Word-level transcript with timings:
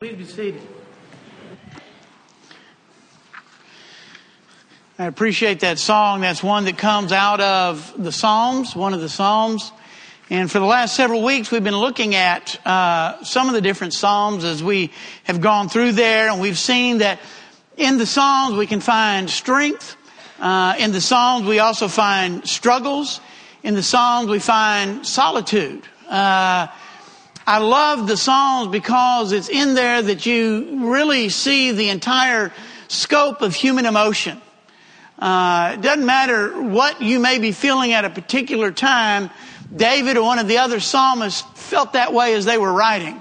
Please 0.00 0.16
be 0.16 0.24
seated. 0.24 0.62
I 4.98 5.04
appreciate 5.04 5.60
that 5.60 5.78
song. 5.78 6.22
That's 6.22 6.42
one 6.42 6.64
that 6.64 6.78
comes 6.78 7.12
out 7.12 7.42
of 7.42 7.92
the 8.02 8.10
Psalms, 8.10 8.74
one 8.74 8.94
of 8.94 9.02
the 9.02 9.10
Psalms. 9.10 9.72
And 10.30 10.50
for 10.50 10.58
the 10.58 10.64
last 10.64 10.96
several 10.96 11.22
weeks, 11.22 11.50
we've 11.50 11.62
been 11.62 11.76
looking 11.76 12.14
at 12.14 12.66
uh, 12.66 13.22
some 13.24 13.48
of 13.48 13.52
the 13.52 13.60
different 13.60 13.92
Psalms 13.92 14.42
as 14.42 14.64
we 14.64 14.90
have 15.24 15.42
gone 15.42 15.68
through 15.68 15.92
there, 15.92 16.30
and 16.30 16.40
we've 16.40 16.58
seen 16.58 16.98
that 16.98 17.20
in 17.76 17.98
the 17.98 18.06
Psalms 18.06 18.56
we 18.56 18.66
can 18.66 18.80
find 18.80 19.28
strength. 19.28 19.98
Uh, 20.40 20.76
in 20.78 20.92
the 20.92 21.02
Psalms, 21.02 21.46
we 21.46 21.58
also 21.58 21.88
find 21.88 22.48
struggles. 22.48 23.20
In 23.62 23.74
the 23.74 23.82
Psalms, 23.82 24.30
we 24.30 24.38
find 24.38 25.06
solitude. 25.06 25.82
Uh, 26.08 26.68
I 27.50 27.58
love 27.58 28.06
the 28.06 28.16
Psalms 28.16 28.70
because 28.70 29.32
it's 29.32 29.48
in 29.48 29.74
there 29.74 30.00
that 30.00 30.24
you 30.24 30.88
really 30.88 31.30
see 31.30 31.72
the 31.72 31.88
entire 31.88 32.52
scope 32.86 33.42
of 33.42 33.56
human 33.56 33.86
emotion. 33.86 34.40
Uh, 35.18 35.72
it 35.74 35.80
doesn't 35.80 36.06
matter 36.06 36.62
what 36.62 37.02
you 37.02 37.18
may 37.18 37.40
be 37.40 37.50
feeling 37.50 37.90
at 37.90 38.04
a 38.04 38.10
particular 38.10 38.70
time. 38.70 39.30
David 39.74 40.16
or 40.16 40.22
one 40.22 40.38
of 40.38 40.46
the 40.46 40.58
other 40.58 40.78
psalmists 40.78 41.42
felt 41.56 41.94
that 41.94 42.12
way 42.12 42.34
as 42.34 42.44
they 42.44 42.56
were 42.56 42.72
writing. 42.72 43.20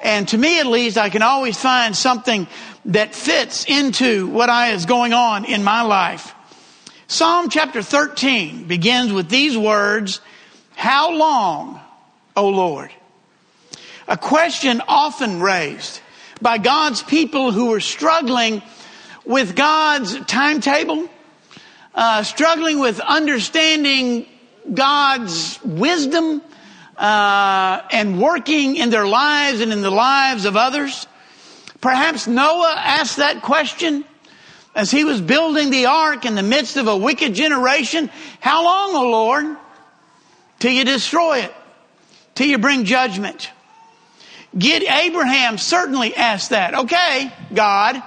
And 0.00 0.28
to 0.28 0.38
me, 0.38 0.60
at 0.60 0.66
least, 0.66 0.96
I 0.96 1.10
can 1.10 1.22
always 1.22 1.60
find 1.60 1.96
something 1.96 2.46
that 2.84 3.16
fits 3.16 3.64
into 3.64 4.28
what 4.28 4.48
I 4.48 4.74
is 4.74 4.86
going 4.86 5.12
on 5.12 5.44
in 5.44 5.64
my 5.64 5.82
life. 5.82 6.36
Psalm 7.08 7.50
chapter 7.50 7.82
13 7.82 8.68
begins 8.68 9.12
with 9.12 9.28
these 9.28 9.58
words, 9.58 10.20
How 10.76 11.12
long, 11.12 11.80
O 12.36 12.48
Lord? 12.48 12.92
A 14.08 14.16
question 14.16 14.82
often 14.86 15.40
raised 15.40 16.00
by 16.40 16.58
God's 16.58 17.02
people 17.02 17.50
who 17.50 17.72
are 17.72 17.80
struggling 17.80 18.62
with 19.24 19.56
God's 19.56 20.18
timetable, 20.26 21.08
uh, 21.94 22.22
struggling 22.22 22.78
with 22.78 23.00
understanding 23.00 24.26
God's 24.72 25.58
wisdom 25.64 26.42
uh, 26.96 27.82
and 27.90 28.20
working 28.20 28.76
in 28.76 28.90
their 28.90 29.06
lives 29.06 29.60
and 29.60 29.72
in 29.72 29.82
the 29.82 29.90
lives 29.90 30.44
of 30.44 30.56
others. 30.56 31.06
Perhaps 31.80 32.26
Noah 32.26 32.74
asked 32.76 33.16
that 33.16 33.42
question 33.42 34.04
as 34.74 34.90
he 34.90 35.04
was 35.04 35.20
building 35.20 35.70
the 35.70 35.86
ark 35.86 36.24
in 36.24 36.34
the 36.34 36.42
midst 36.42 36.76
of 36.76 36.86
a 36.86 36.96
wicked 36.96 37.34
generation. 37.34 38.10
How 38.40 38.64
long, 38.64 38.94
O 38.94 39.10
Lord, 39.10 39.56
till 40.58 40.72
you 40.72 40.84
destroy 40.84 41.40
it, 41.40 41.54
till 42.34 42.46
you 42.46 42.58
bring 42.58 42.84
judgment? 42.84 43.50
Get 44.58 44.82
Abraham 44.82 45.58
certainly 45.58 46.14
asked 46.14 46.50
that. 46.50 46.74
Okay, 46.74 47.32
God, 47.52 48.02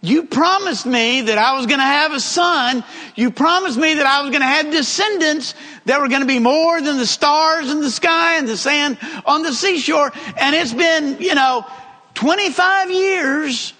you 0.00 0.24
promised 0.24 0.86
me 0.86 1.22
that 1.22 1.38
I 1.38 1.56
was 1.56 1.66
going 1.66 1.78
to 1.78 1.84
have 1.84 2.12
a 2.12 2.20
son. 2.20 2.84
You 3.16 3.30
promised 3.30 3.78
me 3.78 3.94
that 3.94 4.06
I 4.06 4.22
was 4.22 4.30
going 4.30 4.42
to 4.42 4.46
have 4.46 4.70
descendants 4.70 5.54
that 5.86 6.00
were 6.00 6.08
going 6.08 6.20
to 6.20 6.26
be 6.26 6.38
more 6.38 6.80
than 6.80 6.98
the 6.98 7.06
stars 7.06 7.70
in 7.70 7.80
the 7.80 7.90
sky 7.90 8.36
and 8.36 8.46
the 8.46 8.56
sand 8.56 8.98
on 9.26 9.42
the 9.42 9.52
seashore. 9.52 10.12
And 10.36 10.54
it's 10.54 10.72
been, 10.72 11.20
you 11.20 11.34
know, 11.34 11.66
25 12.14 12.90
years 12.90 13.72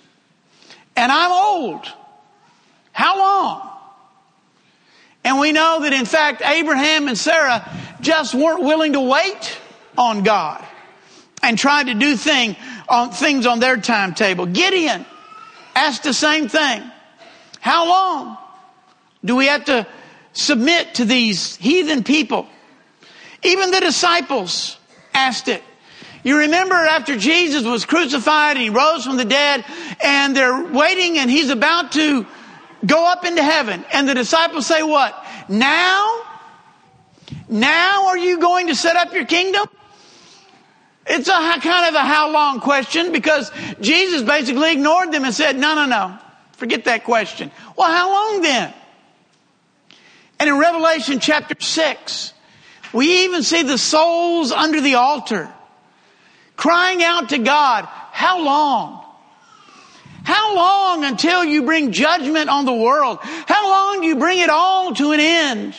and 0.96 1.12
I'm 1.12 1.30
old. 1.30 1.86
How 2.92 3.18
long? 3.18 3.70
And 5.24 5.38
we 5.38 5.52
know 5.52 5.80
that 5.82 5.92
in 5.92 6.06
fact, 6.06 6.42
Abraham 6.44 7.06
and 7.06 7.16
Sarah 7.16 7.70
just 8.00 8.34
weren't 8.34 8.62
willing 8.62 8.94
to 8.94 9.00
wait 9.00 9.58
on 9.96 10.22
God 10.22 10.64
and 11.44 11.58
tried 11.58 11.86
to 11.88 11.94
do 11.94 12.16
thing 12.16 12.56
on, 12.88 13.10
things 13.10 13.46
on 13.46 13.60
their 13.60 13.76
timetable. 13.76 14.46
Gideon 14.46 15.04
asked 15.74 16.02
the 16.02 16.14
same 16.14 16.48
thing. 16.48 16.82
How 17.60 17.88
long 17.88 18.38
do 19.24 19.36
we 19.36 19.46
have 19.46 19.66
to 19.66 19.86
submit 20.32 20.94
to 20.96 21.04
these 21.04 21.56
heathen 21.56 22.02
people? 22.02 22.46
Even 23.42 23.70
the 23.70 23.80
disciples 23.80 24.78
asked 25.12 25.48
it. 25.48 25.62
You 26.22 26.38
remember 26.38 26.74
after 26.74 27.18
Jesus 27.18 27.64
was 27.64 27.84
crucified 27.84 28.56
and 28.56 28.62
he 28.62 28.70
rose 28.70 29.04
from 29.04 29.18
the 29.18 29.26
dead 29.26 29.64
and 30.02 30.34
they're 30.34 30.64
waiting 30.72 31.18
and 31.18 31.30
he's 31.30 31.50
about 31.50 31.92
to 31.92 32.26
go 32.86 33.06
up 33.06 33.26
into 33.26 33.42
heaven 33.42 33.84
and 33.92 34.08
the 34.08 34.14
disciples 34.14 34.66
say 34.66 34.82
what? 34.82 35.14
Now? 35.50 36.22
Now 37.48 38.06
are 38.06 38.16
you 38.16 38.40
going 38.40 38.68
to 38.68 38.74
set 38.74 38.96
up 38.96 39.12
your 39.12 39.26
kingdom? 39.26 39.68
It's 41.06 41.28
a 41.28 41.32
kind 41.32 41.88
of 41.88 41.94
a 41.94 42.00
how 42.00 42.32
long 42.32 42.60
question 42.60 43.12
because 43.12 43.50
Jesus 43.80 44.22
basically 44.22 44.72
ignored 44.72 45.12
them 45.12 45.24
and 45.24 45.34
said, 45.34 45.58
no, 45.58 45.74
no, 45.74 45.86
no. 45.86 46.18
Forget 46.52 46.84
that 46.84 47.04
question. 47.04 47.50
Well, 47.76 47.90
how 47.90 48.10
long 48.10 48.42
then? 48.42 48.72
And 50.38 50.48
in 50.48 50.58
Revelation 50.58 51.20
chapter 51.20 51.54
6, 51.58 52.32
we 52.92 53.24
even 53.24 53.42
see 53.42 53.62
the 53.62 53.78
souls 53.78 54.52
under 54.52 54.80
the 54.80 54.94
altar 54.94 55.52
crying 56.56 57.02
out 57.02 57.30
to 57.30 57.38
God, 57.38 57.84
how 57.84 58.42
long? 58.42 59.04
How 60.22 60.54
long 60.56 61.04
until 61.04 61.44
you 61.44 61.64
bring 61.64 61.92
judgment 61.92 62.48
on 62.48 62.64
the 62.64 62.72
world? 62.72 63.18
How 63.22 63.68
long 63.68 64.00
do 64.00 64.06
you 64.06 64.16
bring 64.16 64.38
it 64.38 64.48
all 64.48 64.94
to 64.94 65.12
an 65.12 65.20
end? 65.20 65.74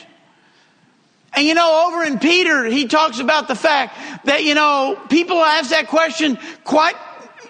And 1.35 1.45
you 1.45 1.53
know, 1.53 1.87
over 1.87 2.03
in 2.03 2.19
Peter, 2.19 2.63
he 2.65 2.87
talks 2.87 3.19
about 3.19 3.47
the 3.47 3.55
fact 3.55 4.25
that, 4.25 4.43
you 4.43 4.55
know, 4.55 4.99
people 5.09 5.37
ask 5.37 5.71
that 5.71 5.87
question 5.87 6.39
quite 6.63 6.95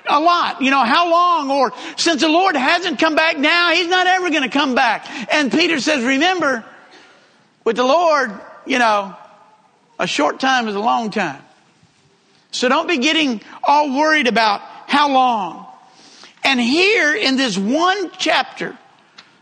a 0.08 0.20
lot. 0.20 0.62
You 0.62 0.72
know, 0.72 0.84
how 0.84 1.10
long? 1.10 1.52
Or 1.52 1.72
since 1.96 2.22
the 2.22 2.30
Lord 2.30 2.56
hasn't 2.56 3.00
come 3.00 3.16
back 3.16 3.38
now, 3.38 3.72
he's 3.72 3.88
not 3.88 4.08
ever 4.08 4.30
going 4.30 4.44
to 4.44 4.50
come 4.50 4.76
back. 4.76 5.08
And 5.34 5.52
Peter 5.52 5.80
says, 5.80 6.04
remember, 6.04 6.66
with 7.64 7.76
the 7.76 7.84
Lord, 7.84 8.32
you 8.66 8.80
know, 8.80 9.16
a 10.00 10.08
short 10.08 10.40
time 10.40 10.68
is 10.68 10.76
a 10.76 10.80
long 10.80 11.12
time. 11.12 11.42
So 12.52 12.70
don't 12.70 12.88
be 12.88 12.98
getting 12.98 13.42
all 13.64 13.98
worried 13.98 14.28
about 14.28 14.62
how 14.88 15.12
long. 15.12 15.68
And 16.44 16.60
here 16.60 17.14
in 17.16 17.38
this 17.38 17.58
one 17.58 18.12
chapter, 18.18 18.78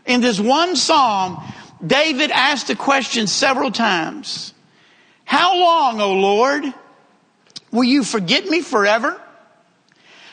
in 0.06 0.20
this 0.20 0.40
one 0.40 0.74
psalm, 0.76 1.42
David 1.86 2.30
asked 2.30 2.68
the 2.68 2.76
question 2.76 3.26
several 3.26 3.70
times. 3.70 4.54
How 5.24 5.58
long, 5.58 6.00
O 6.00 6.14
Lord, 6.14 6.64
will 7.70 7.84
you 7.84 8.04
forget 8.04 8.46
me 8.46 8.60
forever? 8.60 9.20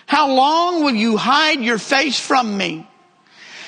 How 0.05 0.31
long 0.33 0.83
will 0.83 0.95
you 0.95 1.17
hide 1.17 1.61
your 1.61 1.77
face 1.77 2.19
from 2.19 2.57
me? 2.57 2.87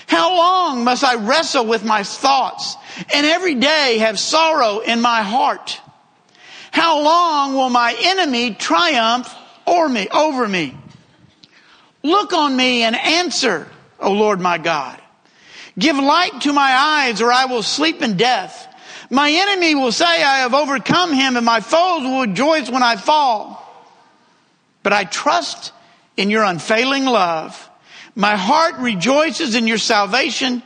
How 0.07 0.35
long 0.35 0.83
must 0.83 1.03
I 1.03 1.16
wrestle 1.16 1.66
with 1.66 1.85
my 1.85 2.03
thoughts 2.03 2.75
and 3.13 3.25
every 3.25 3.55
day 3.55 4.00
have 4.00 4.19
sorrow 4.19 4.79
in 4.79 5.01
my 5.01 5.21
heart? 5.21 5.79
How 6.71 7.01
long 7.01 7.53
will 7.53 7.69
my 7.69 7.95
enemy 7.97 8.53
triumph 8.53 9.33
over 9.65 9.88
me, 9.88 10.07
over 10.09 10.47
me? 10.47 10.75
Look 12.03 12.33
on 12.33 12.55
me 12.55 12.83
and 12.83 12.95
answer, 12.95 13.67
O 14.00 14.11
Lord 14.11 14.41
my 14.41 14.57
God. 14.57 15.00
Give 15.78 15.97
light 15.97 16.41
to 16.41 16.53
my 16.53 16.72
eyes 16.72 17.22
or 17.22 17.31
I 17.31 17.45
will 17.45 17.63
sleep 17.63 18.01
in 18.01 18.17
death. 18.17 18.67
My 19.09 19.29
enemy 19.31 19.75
will 19.75 19.91
say 19.91 20.06
I 20.06 20.39
have 20.39 20.53
overcome 20.53 21.13
him 21.13 21.35
and 21.35 21.45
my 21.45 21.59
foes 21.59 22.03
will 22.03 22.22
rejoice 22.22 22.69
when 22.69 22.84
I 22.84 22.95
fall. 22.95 23.59
But 24.81 24.94
I 24.94 25.03
trust 25.03 25.72
in 26.17 26.29
your 26.29 26.44
unfailing 26.44 27.06
love. 27.06 27.69
My 28.16 28.35
heart 28.35 28.75
rejoices 28.79 29.56
in 29.56 29.66
your 29.66 29.78
salvation. 29.78 30.62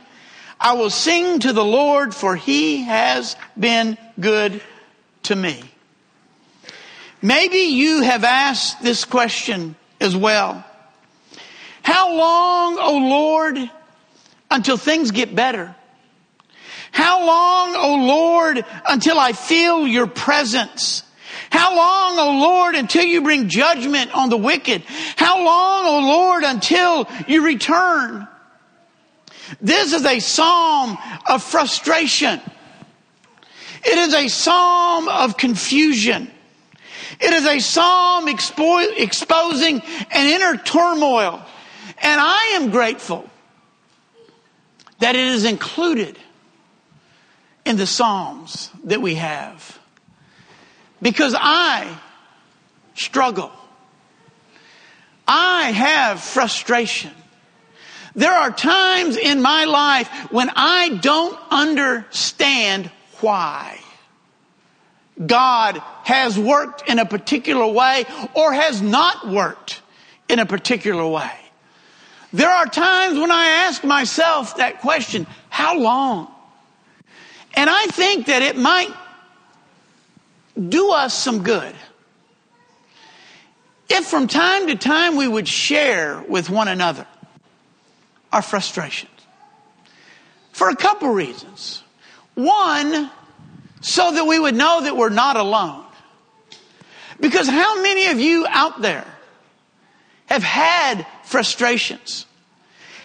I 0.60 0.74
will 0.74 0.90
sing 0.90 1.40
to 1.40 1.52
the 1.52 1.64
Lord 1.64 2.14
for 2.14 2.36
he 2.36 2.82
has 2.82 3.36
been 3.58 3.96
good 4.20 4.60
to 5.24 5.36
me. 5.36 5.62
Maybe 7.22 7.58
you 7.58 8.02
have 8.02 8.24
asked 8.24 8.82
this 8.82 9.04
question 9.04 9.76
as 10.00 10.16
well. 10.16 10.64
How 11.82 12.14
long, 12.14 12.78
O 12.78 12.98
Lord, 12.98 13.70
until 14.50 14.76
things 14.76 15.10
get 15.10 15.34
better? 15.34 15.74
How 16.90 17.24
long, 17.24 17.76
O 17.76 17.80
oh 17.80 18.06
Lord, 18.06 18.64
until 18.88 19.18
I 19.18 19.32
feel 19.32 19.86
your 19.86 20.06
presence? 20.06 21.02
How 21.50 21.74
long, 21.76 22.18
O 22.18 22.28
oh 22.28 22.40
Lord, 22.40 22.74
until 22.74 23.04
you 23.04 23.22
bring 23.22 23.48
judgment 23.48 24.14
on 24.14 24.30
the 24.30 24.36
wicked? 24.36 24.82
How 25.16 25.36
long, 25.44 25.86
O 25.86 25.96
oh 25.96 26.08
Lord, 26.08 26.44
until 26.44 27.08
you 27.26 27.44
return? 27.44 28.26
This 29.60 29.92
is 29.92 30.04
a 30.04 30.20
psalm 30.20 30.98
of 31.28 31.42
frustration. 31.42 32.40
It 33.84 33.98
is 33.98 34.14
a 34.14 34.28
psalm 34.28 35.08
of 35.08 35.36
confusion. 35.36 36.30
It 37.20 37.32
is 37.32 37.46
a 37.46 37.58
psalm 37.58 38.26
expo- 38.26 38.98
exposing 38.98 39.80
an 40.10 40.26
inner 40.26 40.56
turmoil. 40.56 41.44
And 42.00 42.20
I 42.20 42.52
am 42.54 42.70
grateful 42.70 43.28
that 44.98 45.14
it 45.14 45.26
is 45.26 45.44
included 45.44 46.18
in 47.64 47.76
the 47.76 47.86
Psalms 47.86 48.70
that 48.84 49.00
we 49.00 49.16
have. 49.16 49.78
Because 51.00 51.34
I 51.38 51.98
struggle. 52.94 53.52
I 55.26 55.70
have 55.70 56.20
frustration. 56.20 57.12
There 58.14 58.32
are 58.32 58.50
times 58.50 59.16
in 59.16 59.42
my 59.42 59.64
life 59.64 60.08
when 60.32 60.50
I 60.56 60.88
don't 60.88 61.38
understand 61.50 62.90
why 63.20 63.78
God 65.24 65.78
has 66.04 66.38
worked 66.38 66.88
in 66.88 66.98
a 66.98 67.06
particular 67.06 67.66
way 67.66 68.06
or 68.34 68.52
has 68.52 68.80
not 68.80 69.28
worked 69.28 69.82
in 70.28 70.38
a 70.38 70.46
particular 70.46 71.06
way. 71.06 71.30
There 72.32 72.50
are 72.50 72.66
times 72.66 73.18
when 73.18 73.30
I 73.30 73.46
ask 73.66 73.82
myself 73.84 74.56
that 74.56 74.80
question, 74.80 75.26
how 75.48 75.78
long? 75.78 76.28
And 77.54 77.70
I 77.70 77.86
think 77.86 78.26
that 78.26 78.42
it 78.42 78.56
might 78.56 78.90
do 80.68 80.90
us 80.90 81.14
some 81.14 81.42
good 81.42 81.74
if 83.88 84.06
from 84.06 84.26
time 84.26 84.66
to 84.66 84.76
time 84.76 85.16
we 85.16 85.26
would 85.26 85.48
share 85.48 86.22
with 86.28 86.50
one 86.50 86.68
another 86.68 87.06
our 88.32 88.42
frustrations 88.42 89.10
for 90.52 90.68
a 90.68 90.76
couple 90.76 91.08
reasons. 91.08 91.82
One, 92.34 93.10
so 93.80 94.12
that 94.12 94.24
we 94.24 94.38
would 94.38 94.54
know 94.54 94.82
that 94.82 94.96
we're 94.96 95.08
not 95.08 95.36
alone. 95.36 95.84
Because 97.20 97.48
how 97.48 97.80
many 97.80 98.08
of 98.08 98.20
you 98.20 98.46
out 98.48 98.80
there 98.80 99.06
have 100.26 100.42
had 100.42 101.06
frustrations, 101.28 102.26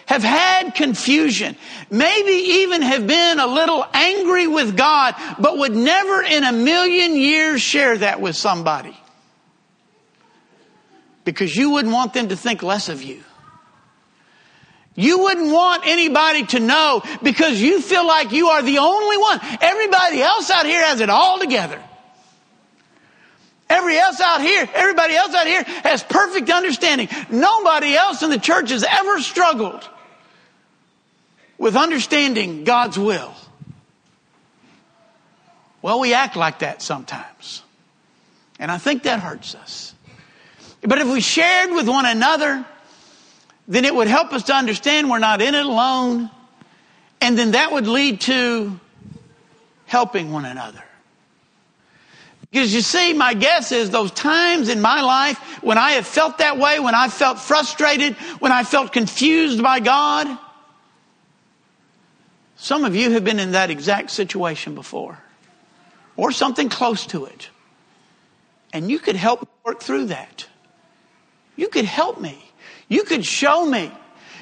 have 0.06 0.22
had 0.22 0.74
confusion, 0.74 1.56
maybe 1.90 2.30
even 2.30 2.82
have 2.82 3.06
been 3.06 3.38
a 3.38 3.46
little 3.46 3.86
angry 3.92 4.46
with 4.46 4.76
God, 4.76 5.14
but 5.38 5.58
would 5.58 5.74
never 5.74 6.22
in 6.22 6.44
a 6.44 6.52
million 6.52 7.16
years 7.16 7.60
share 7.62 7.96
that 7.98 8.20
with 8.20 8.36
somebody? 8.36 8.96
Because 11.24 11.54
you 11.54 11.70
wouldn't 11.70 11.94
want 11.94 12.12
them 12.12 12.28
to 12.28 12.36
think 12.36 12.62
less 12.62 12.88
of 12.88 13.02
you. 13.02 13.22
You 14.94 15.18
wouldn't 15.20 15.50
want 15.50 15.86
anybody 15.86 16.44
to 16.46 16.60
know 16.60 17.02
because 17.22 17.60
you 17.60 17.80
feel 17.80 18.06
like 18.06 18.30
you 18.32 18.48
are 18.48 18.62
the 18.62 18.78
only 18.78 19.16
one. 19.16 19.40
Everybody 19.60 20.22
else 20.22 20.50
out 20.50 20.66
here 20.66 20.84
has 20.84 21.00
it 21.00 21.10
all 21.10 21.40
together. 21.40 21.82
Every 23.74 23.98
else 23.98 24.20
out 24.20 24.40
here, 24.40 24.68
everybody 24.72 25.16
else 25.16 25.34
out 25.34 25.48
here 25.48 25.64
has 25.64 26.04
perfect 26.04 26.48
understanding. 26.48 27.08
Nobody 27.28 27.96
else 27.96 28.22
in 28.22 28.30
the 28.30 28.38
church 28.38 28.70
has 28.70 28.84
ever 28.88 29.18
struggled 29.18 29.88
with 31.58 31.74
understanding 31.74 32.62
God's 32.62 32.96
will. 32.96 33.34
Well, 35.82 35.98
we 35.98 36.14
act 36.14 36.36
like 36.36 36.60
that 36.60 36.82
sometimes. 36.82 37.62
And 38.60 38.70
I 38.70 38.78
think 38.78 39.02
that 39.02 39.18
hurts 39.18 39.56
us. 39.56 39.92
But 40.82 41.00
if 41.00 41.08
we 41.08 41.20
shared 41.20 41.72
with 41.72 41.88
one 41.88 42.06
another, 42.06 42.64
then 43.66 43.84
it 43.84 43.92
would 43.92 44.06
help 44.06 44.32
us 44.32 44.44
to 44.44 44.54
understand 44.54 45.10
we're 45.10 45.18
not 45.18 45.42
in 45.42 45.56
it 45.56 45.66
alone. 45.66 46.30
And 47.20 47.36
then 47.36 47.50
that 47.50 47.72
would 47.72 47.88
lead 47.88 48.20
to 48.22 48.78
helping 49.86 50.30
one 50.30 50.44
another. 50.44 50.84
Because 52.54 52.72
you 52.72 52.82
see, 52.82 53.12
my 53.14 53.34
guess 53.34 53.72
is 53.72 53.90
those 53.90 54.12
times 54.12 54.68
in 54.68 54.80
my 54.80 55.00
life 55.00 55.60
when 55.60 55.76
I 55.76 55.90
have 55.94 56.06
felt 56.06 56.38
that 56.38 56.56
way, 56.56 56.78
when 56.78 56.94
I 56.94 57.08
felt 57.08 57.40
frustrated, 57.40 58.14
when 58.38 58.52
I 58.52 58.62
felt 58.62 58.92
confused 58.92 59.60
by 59.60 59.80
God, 59.80 60.28
some 62.54 62.84
of 62.84 62.94
you 62.94 63.10
have 63.10 63.24
been 63.24 63.40
in 63.40 63.50
that 63.52 63.70
exact 63.70 64.12
situation 64.12 64.76
before, 64.76 65.18
or 66.16 66.30
something 66.30 66.68
close 66.68 67.06
to 67.06 67.24
it. 67.24 67.50
And 68.72 68.88
you 68.88 69.00
could 69.00 69.16
help 69.16 69.42
me 69.42 69.48
work 69.64 69.80
through 69.80 70.06
that. 70.06 70.46
You 71.56 71.66
could 71.66 71.86
help 71.86 72.20
me. 72.20 72.38
You 72.86 73.02
could 73.02 73.26
show 73.26 73.66
me. 73.66 73.90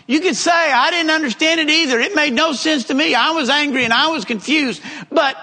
You 0.06 0.20
could 0.20 0.36
say, 0.36 0.50
I 0.52 0.90
didn't 0.90 1.12
understand 1.12 1.60
it 1.60 1.70
either. 1.70 1.98
It 1.98 2.14
made 2.14 2.34
no 2.34 2.52
sense 2.52 2.84
to 2.88 2.94
me. 2.94 3.14
I 3.14 3.30
was 3.30 3.48
angry 3.48 3.84
and 3.84 3.92
I 3.94 4.08
was 4.08 4.26
confused. 4.26 4.82
But 5.10 5.34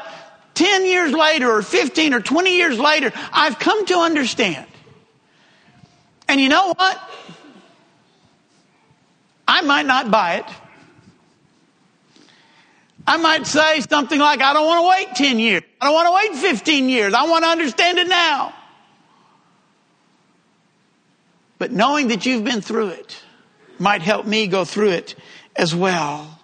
10 0.60 0.86
years 0.86 1.14
later 1.14 1.50
or 1.50 1.62
15 1.62 2.14
or 2.14 2.20
20 2.20 2.54
years 2.54 2.78
later, 2.78 3.14
I've 3.32 3.58
come 3.60 3.86
to 3.86 4.00
understand. 4.00 4.68
And 6.28 6.42
you 6.42 6.50
know 6.50 6.74
what? 6.74 7.12
I 9.48 9.62
might 9.62 9.86
not 9.86 10.12
buy 10.12 10.36
it. 10.36 10.46
I 13.08 13.16
might 13.16 13.48
say 13.48 13.80
something 13.80 14.20
like, 14.20 14.42
I 14.42 14.52
don't 14.52 14.66
want 14.66 14.84
to 14.84 14.90
wait 14.90 15.16
10 15.16 15.40
years. 15.40 15.64
I 15.80 15.86
don't 15.86 15.94
want 15.94 16.08
to 16.08 16.30
wait 16.30 16.42
15 16.42 16.90
years. 16.90 17.14
I 17.14 17.24
want 17.24 17.46
to 17.46 17.50
understand 17.50 17.98
it 17.98 18.10
now. 18.10 18.54
But 21.58 21.72
knowing 21.72 22.10
that 22.10 22.26
you've 22.26 22.44
been 22.44 22.60
through 22.60 22.90
it 22.90 23.24
might 23.80 24.02
help 24.02 24.26
me 24.26 24.48
go 24.48 24.66
through 24.66 24.90
it 24.90 25.16
as 25.56 25.74
well. 25.74 26.39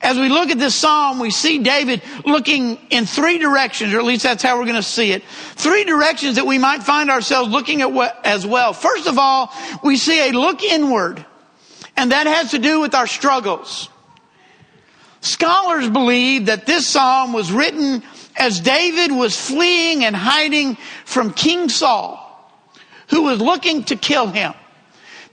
As 0.00 0.16
we 0.16 0.28
look 0.28 0.50
at 0.50 0.58
this 0.58 0.74
psalm, 0.74 1.18
we 1.18 1.30
see 1.30 1.58
David 1.58 2.02
looking 2.24 2.78
in 2.90 3.04
three 3.04 3.38
directions, 3.38 3.92
or 3.92 3.98
at 3.98 4.04
least 4.04 4.22
that's 4.22 4.42
how 4.42 4.56
we're 4.58 4.64
going 4.64 4.76
to 4.76 4.82
see 4.82 5.12
it. 5.12 5.24
Three 5.24 5.84
directions 5.84 6.36
that 6.36 6.46
we 6.46 6.56
might 6.56 6.82
find 6.82 7.10
ourselves 7.10 7.50
looking 7.50 7.82
at 7.82 8.24
as 8.24 8.46
well. 8.46 8.72
First 8.72 9.08
of 9.08 9.18
all, 9.18 9.52
we 9.82 9.96
see 9.96 10.28
a 10.28 10.32
look 10.32 10.62
inward, 10.62 11.24
and 11.96 12.12
that 12.12 12.26
has 12.26 12.52
to 12.52 12.58
do 12.58 12.80
with 12.80 12.94
our 12.94 13.08
struggles. 13.08 13.88
Scholars 15.20 15.88
believe 15.88 16.46
that 16.46 16.64
this 16.64 16.86
psalm 16.86 17.32
was 17.32 17.50
written 17.50 18.04
as 18.36 18.60
David 18.60 19.10
was 19.10 19.38
fleeing 19.38 20.04
and 20.04 20.14
hiding 20.14 20.76
from 21.04 21.32
King 21.32 21.68
Saul 21.68 22.24
who 23.08 23.22
was 23.22 23.40
looking 23.40 23.84
to 23.84 23.96
kill 23.96 24.28
him. 24.28 24.54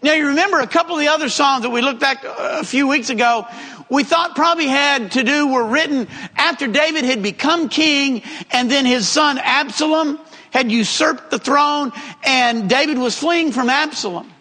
Now 0.02 0.14
you 0.14 0.28
remember 0.28 0.60
a 0.60 0.68
couple 0.68 0.96
of 0.96 1.02
the 1.02 1.08
other 1.08 1.30
Psalms 1.30 1.64
that 1.64 1.70
we 1.70 1.82
looked 1.82 2.00
back 2.00 2.24
a 2.24 2.64
few 2.64 2.88
weeks 2.88 3.10
ago, 3.10 3.48
we 3.90 4.04
thought 4.04 4.36
probably 4.36 4.68
had 4.68 5.12
to 5.14 5.24
do 5.24 5.48
were 5.48 5.66
written 5.66 6.08
after 6.36 6.68
David 6.68 7.06
had 7.06 7.22
become 7.22 7.70
king 7.70 8.24
and 8.52 8.70
then 8.70 8.86
his 8.86 9.08
son 9.08 9.38
Absalom 9.38 10.20
had 10.52 10.72
usurped 10.72 11.30
the 11.32 11.40
throne 11.40 11.92
and 12.26 12.70
David 12.70 12.98
was 12.98 13.18
fleeing 13.18 13.52
from 13.52 13.70
Absalom. 13.70 14.32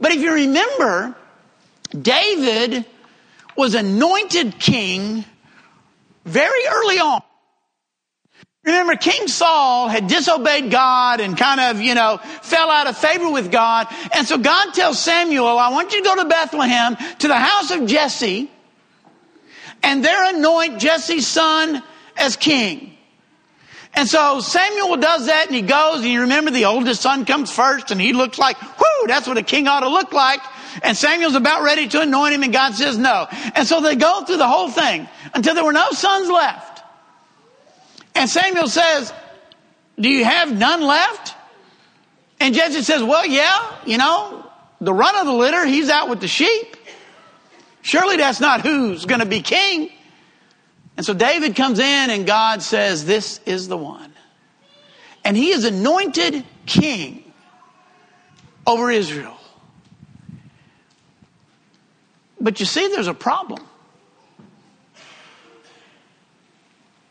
But 0.00 0.12
if 0.12 0.20
you 0.20 0.32
remember, 0.32 1.14
David 1.90 2.84
was 3.56 3.74
anointed 3.74 4.58
king 4.58 5.24
very 6.24 6.66
early 6.68 6.98
on. 6.98 7.22
Remember, 8.64 8.96
King 8.96 9.28
Saul 9.28 9.86
had 9.86 10.08
disobeyed 10.08 10.72
God 10.72 11.20
and 11.20 11.38
kind 11.38 11.60
of, 11.60 11.80
you 11.80 11.94
know, 11.94 12.18
fell 12.42 12.68
out 12.68 12.88
of 12.88 12.98
favor 12.98 13.30
with 13.30 13.52
God. 13.52 13.86
And 14.12 14.26
so 14.26 14.38
God 14.38 14.74
tells 14.74 14.98
Samuel, 14.98 15.46
I 15.46 15.68
want 15.68 15.92
you 15.92 16.02
to 16.02 16.04
go 16.04 16.16
to 16.16 16.28
Bethlehem 16.28 16.96
to 17.20 17.28
the 17.28 17.36
house 17.36 17.70
of 17.70 17.86
Jesse 17.86 18.50
and 19.82 20.04
there 20.04 20.34
anoint 20.34 20.80
Jesse's 20.80 21.26
son 21.26 21.82
as 22.16 22.36
king. 22.36 22.96
And 23.94 24.06
so 24.06 24.40
Samuel 24.40 24.98
does 24.98 25.26
that 25.26 25.46
and 25.46 25.56
he 25.56 25.62
goes 25.62 26.00
and 26.00 26.10
you 26.10 26.20
remember 26.22 26.50
the 26.50 26.66
oldest 26.66 27.00
son 27.00 27.24
comes 27.24 27.50
first 27.50 27.90
and 27.90 28.00
he 28.00 28.12
looks 28.12 28.38
like, 28.38 28.60
whoo, 28.60 29.06
that's 29.06 29.26
what 29.26 29.38
a 29.38 29.42
king 29.42 29.68
ought 29.68 29.80
to 29.80 29.88
look 29.88 30.12
like. 30.12 30.40
And 30.82 30.94
Samuel's 30.94 31.34
about 31.34 31.62
ready 31.62 31.88
to 31.88 32.02
anoint 32.02 32.34
him 32.34 32.42
and 32.42 32.52
God 32.52 32.74
says 32.74 32.98
no. 32.98 33.26
And 33.54 33.66
so 33.66 33.80
they 33.80 33.96
go 33.96 34.24
through 34.24 34.36
the 34.36 34.46
whole 34.46 34.68
thing 34.68 35.08
until 35.32 35.54
there 35.54 35.64
were 35.64 35.72
no 35.72 35.90
sons 35.92 36.28
left. 36.28 36.82
And 38.14 38.28
Samuel 38.28 38.68
says, 38.68 39.12
Do 39.98 40.10
you 40.10 40.26
have 40.26 40.54
none 40.54 40.82
left? 40.82 41.34
And 42.38 42.54
Jesse 42.54 42.82
says, 42.82 43.02
Well, 43.02 43.24
yeah, 43.24 43.76
you 43.86 43.96
know, 43.96 44.44
the 44.80 44.92
run 44.92 45.16
of 45.16 45.24
the 45.26 45.32
litter, 45.32 45.64
he's 45.64 45.88
out 45.88 46.10
with 46.10 46.20
the 46.20 46.28
sheep. 46.28 46.75
Surely 47.86 48.16
that's 48.16 48.40
not 48.40 48.62
who's 48.62 49.04
going 49.04 49.20
to 49.20 49.26
be 49.26 49.42
king. 49.42 49.90
And 50.96 51.06
so 51.06 51.14
David 51.14 51.54
comes 51.54 51.78
in 51.78 52.10
and 52.10 52.26
God 52.26 52.60
says, 52.60 53.04
This 53.04 53.38
is 53.46 53.68
the 53.68 53.76
one. 53.76 54.12
And 55.24 55.36
he 55.36 55.52
is 55.52 55.64
anointed 55.64 56.44
king 56.66 57.32
over 58.66 58.90
Israel. 58.90 59.38
But 62.40 62.58
you 62.58 62.66
see, 62.66 62.88
there's 62.88 63.06
a 63.06 63.14
problem. 63.14 63.64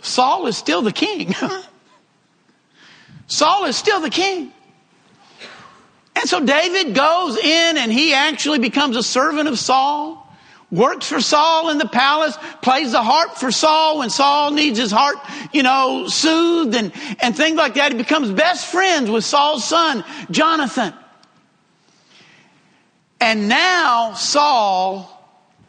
Saul 0.01 0.45
is 0.47 0.57
still 0.57 0.81
the 0.81 0.91
king. 0.91 1.33
Saul 3.27 3.63
is 3.63 3.77
still 3.77 4.01
the 4.01 4.09
king. 4.09 4.51
And 6.17 6.27
so 6.27 6.41
David 6.41 6.93
goes 6.93 7.37
in 7.37 7.77
and 7.77 7.93
he 7.93 8.13
actually 8.13 8.59
becomes 8.59 8.97
a 8.97 9.03
servant 9.03 9.47
of 9.47 9.57
Saul, 9.57 10.24
works 10.75 11.07
for 11.07 11.21
Saul 11.21 11.69
in 11.69 11.77
the 11.77 11.87
palace, 11.87 12.37
plays 12.61 12.91
the 12.91 13.01
harp 13.01 13.35
for 13.35 13.51
Saul 13.51 13.99
when 13.99 14.09
Saul 14.09 14.51
needs 14.51 14.77
his 14.77 14.91
heart, 14.91 15.17
you 15.53 15.63
know, 15.63 16.07
soothed 16.07 16.75
and, 16.75 16.91
and 17.21 17.35
things 17.35 17.57
like 17.57 17.75
that. 17.75 17.91
He 17.91 17.97
becomes 17.97 18.31
best 18.31 18.67
friends 18.67 19.09
with 19.09 19.23
Saul's 19.23 19.63
son, 19.63 20.03
Jonathan. 20.29 20.93
And 23.19 23.49
now 23.49 24.13
Saul 24.13 25.11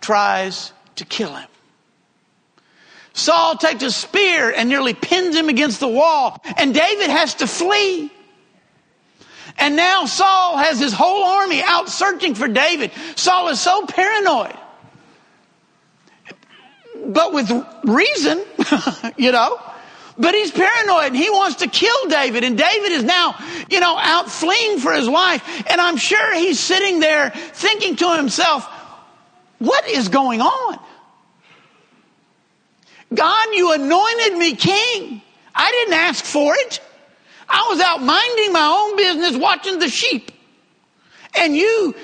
tries 0.00 0.72
to 0.96 1.04
kill 1.04 1.34
him. 1.34 1.48
Saul 3.12 3.56
takes 3.56 3.82
a 3.82 3.90
spear 3.90 4.52
and 4.54 4.68
nearly 4.68 4.92
pins 4.92 5.34
him 5.34 5.48
against 5.48 5.80
the 5.80 5.88
wall, 5.88 6.38
and 6.58 6.75
David 6.75 7.08
has 7.08 7.36
to 7.36 7.46
flee. 7.46 8.12
And 9.58 9.75
now 9.75 10.04
Saul 10.04 10.58
has 10.58 10.78
his 10.78 10.92
whole 10.92 11.25
army 11.25 11.62
out 11.64 11.88
searching 11.88 12.34
for 12.34 12.46
David. 12.46 12.92
Saul 13.14 13.48
is 13.48 13.58
so 13.58 13.86
paranoid. 13.86 14.54
But 17.06 17.32
with 17.32 17.50
reason, 17.84 18.44
you 19.16 19.32
know. 19.32 19.60
But 20.18 20.34
he's 20.34 20.50
paranoid 20.50 21.08
and 21.08 21.16
he 21.16 21.28
wants 21.28 21.56
to 21.56 21.68
kill 21.68 22.08
David. 22.08 22.42
And 22.42 22.56
David 22.56 22.92
is 22.92 23.04
now, 23.04 23.36
you 23.68 23.80
know, 23.80 23.98
out 23.98 24.30
fleeing 24.30 24.78
for 24.78 24.92
his 24.94 25.06
life. 25.06 25.42
And 25.70 25.78
I'm 25.80 25.98
sure 25.98 26.34
he's 26.34 26.58
sitting 26.58 27.00
there 27.00 27.30
thinking 27.30 27.96
to 27.96 28.16
himself, 28.16 28.66
what 29.58 29.88
is 29.88 30.08
going 30.08 30.40
on? 30.40 30.78
God, 33.12 33.48
you 33.52 33.72
anointed 33.72 34.38
me 34.38 34.54
king. 34.56 35.22
I 35.54 35.70
didn't 35.70 35.94
ask 35.94 36.25
for 36.25 36.54
it. 36.54 36.80
I 37.48 37.66
was 37.70 37.80
out 37.80 38.02
minding 38.02 38.52
my 38.52 38.66
own 38.66 38.96
business, 38.96 39.36
watching 39.36 39.78
the 39.78 39.88
sheep. 39.88 40.32
And 41.38 41.54
you 41.54 41.94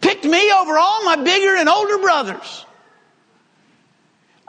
picked 0.00 0.24
me 0.24 0.52
over 0.52 0.78
all 0.78 1.04
my 1.04 1.16
bigger 1.16 1.56
and 1.56 1.68
older 1.68 1.98
brothers. 1.98 2.66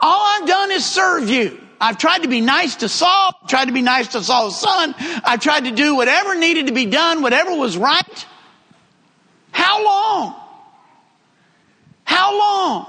All 0.00 0.22
I've 0.26 0.48
done 0.48 0.70
is 0.70 0.84
serve 0.84 1.28
you. 1.28 1.60
I've 1.80 1.98
tried 1.98 2.22
to 2.22 2.28
be 2.28 2.40
nice 2.40 2.76
to 2.76 2.88
Saul, 2.88 3.32
tried 3.48 3.66
to 3.66 3.72
be 3.72 3.82
nice 3.82 4.08
to 4.08 4.22
Saul's 4.22 4.60
son. 4.60 4.94
I've 4.98 5.40
tried 5.40 5.64
to 5.64 5.70
do 5.70 5.94
whatever 5.94 6.34
needed 6.34 6.66
to 6.66 6.72
be 6.72 6.86
done, 6.86 7.22
whatever 7.22 7.54
was 7.54 7.76
right. 7.76 8.26
How 9.50 9.84
long? 9.84 10.34
How 12.04 12.38
long? 12.38 12.86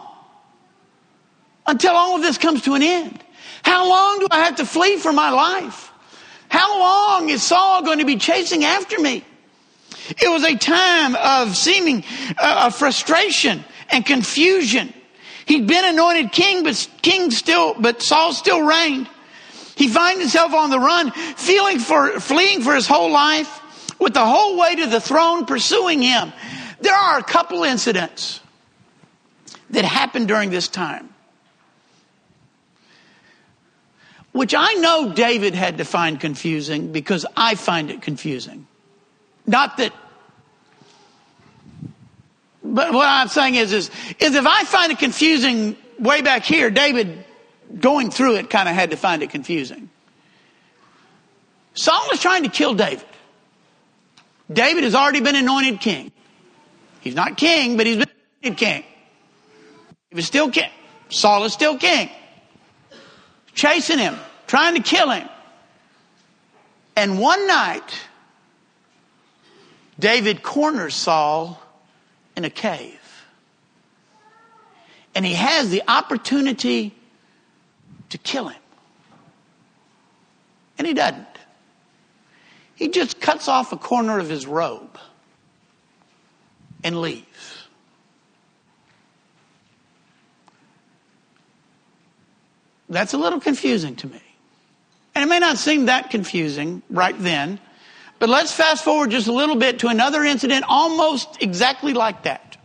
Until 1.65 1.93
all 1.93 2.15
of 2.15 2.21
this 2.21 2.37
comes 2.37 2.63
to 2.63 2.73
an 2.73 2.83
end. 2.83 3.23
How 3.63 3.87
long 3.87 4.19
do 4.19 4.27
I 4.31 4.39
have 4.45 4.57
to 4.57 4.65
flee 4.65 4.97
for 4.97 5.13
my 5.13 5.29
life? 5.29 5.91
How 6.49 6.79
long 6.79 7.29
is 7.29 7.43
Saul 7.43 7.83
going 7.83 7.99
to 7.99 8.05
be 8.05 8.17
chasing 8.17 8.65
after 8.65 8.99
me? 8.99 9.23
It 10.09 10.29
was 10.29 10.43
a 10.43 10.57
time 10.57 11.15
of 11.15 11.55
seeming 11.55 12.03
uh, 12.37 12.69
frustration 12.71 13.63
and 13.89 14.05
confusion. 14.05 14.93
He'd 15.51 15.67
been 15.67 15.83
anointed 15.83 16.31
king, 16.31 16.63
but 16.63 16.87
king 17.01 17.29
still, 17.29 17.73
but 17.77 18.01
Saul 18.01 18.31
still 18.31 18.61
reigned. 18.61 19.09
He 19.75 19.89
finds 19.89 20.21
himself 20.21 20.53
on 20.53 20.69
the 20.69 20.79
run, 20.79 21.11
feeling 21.11 21.79
for, 21.79 22.21
fleeing 22.21 22.61
for 22.61 22.73
his 22.73 22.87
whole 22.87 23.11
life, 23.11 23.59
with 23.99 24.13
the 24.13 24.25
whole 24.25 24.57
way 24.57 24.75
to 24.75 24.85
the 24.85 25.01
throne 25.01 25.45
pursuing 25.45 26.01
him. 26.01 26.31
There 26.79 26.95
are 26.95 27.17
a 27.17 27.23
couple 27.23 27.65
incidents 27.65 28.39
that 29.71 29.83
happened 29.83 30.29
during 30.29 30.51
this 30.51 30.69
time. 30.69 31.09
which 34.31 34.55
I 34.57 34.75
know 34.75 35.11
David 35.11 35.55
had 35.55 35.79
to 35.79 35.83
find 35.83 36.17
confusing 36.17 36.93
because 36.93 37.25
I 37.35 37.55
find 37.55 37.91
it 37.91 38.01
confusing. 38.01 38.65
Not 39.45 39.75
that, 39.75 39.93
but 42.63 42.93
what 42.93 43.07
I'm 43.07 43.27
saying 43.27 43.55
is, 43.55 43.73
is, 43.73 43.91
is 44.19 44.35
if 44.35 44.45
I 44.45 44.63
find 44.63 44.91
it 44.91 44.99
confusing 44.99 45.75
way 45.99 46.21
back 46.21 46.43
here, 46.43 46.69
David 46.69 47.23
going 47.79 48.11
through 48.11 48.35
it 48.35 48.49
kind 48.49 48.67
of 48.67 48.75
had 48.75 48.91
to 48.91 48.97
find 48.97 49.23
it 49.23 49.29
confusing. 49.29 49.89
Saul 51.73 52.09
is 52.11 52.19
trying 52.19 52.43
to 52.43 52.49
kill 52.49 52.73
David. 52.73 53.05
David 54.51 54.83
has 54.83 54.95
already 54.95 55.21
been 55.21 55.35
anointed 55.35 55.79
king. 55.79 56.11
He's 56.99 57.15
not 57.15 57.37
king, 57.37 57.77
but 57.77 57.85
he's 57.85 57.97
been 57.97 58.11
anointed 58.43 58.59
king. 58.59 58.83
He 60.09 60.15
was 60.15 60.25
still 60.25 60.51
king. 60.51 60.69
Saul 61.09 61.45
is 61.45 61.53
still 61.53 61.77
king 61.77 62.09
chasing 63.53 63.99
him, 63.99 64.17
trying 64.47 64.75
to 64.75 64.81
kill 64.81 65.09
him. 65.09 65.27
And 66.95 67.19
one 67.19 67.47
night, 67.47 68.07
David 69.99 70.43
corners 70.43 70.95
Saul 70.95 71.60
in 72.35 72.45
a 72.45 72.49
cave. 72.49 72.99
And 75.13 75.25
he 75.25 75.33
has 75.33 75.69
the 75.69 75.83
opportunity 75.87 76.95
to 78.09 78.17
kill 78.17 78.47
him. 78.47 78.61
And 80.77 80.87
he 80.87 80.93
doesn't. 80.93 81.27
He 82.75 82.87
just 82.87 83.21
cuts 83.21 83.47
off 83.47 83.71
a 83.71 83.77
corner 83.77 84.19
of 84.19 84.29
his 84.29 84.47
robe 84.47 84.97
and 86.83 86.99
leaves. 86.99 87.25
That's 92.89 93.13
a 93.13 93.17
little 93.17 93.39
confusing 93.39 93.95
to 93.97 94.07
me. 94.07 94.21
And 95.15 95.23
it 95.23 95.27
may 95.27 95.39
not 95.39 95.57
seem 95.57 95.85
that 95.85 96.09
confusing 96.09 96.81
right 96.89 97.15
then, 97.17 97.59
but 98.21 98.29
let's 98.29 98.51
fast 98.51 98.83
forward 98.83 99.09
just 99.09 99.27
a 99.27 99.31
little 99.31 99.55
bit 99.55 99.79
to 99.79 99.87
another 99.87 100.23
incident 100.23 100.63
almost 100.67 101.41
exactly 101.41 101.95
like 101.95 102.21
that. 102.21 102.55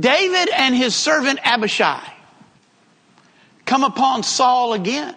David 0.00 0.48
and 0.52 0.74
his 0.74 0.92
servant 0.92 1.38
Abishai 1.44 2.02
come 3.64 3.84
upon 3.84 4.24
Saul 4.24 4.72
again. 4.72 5.14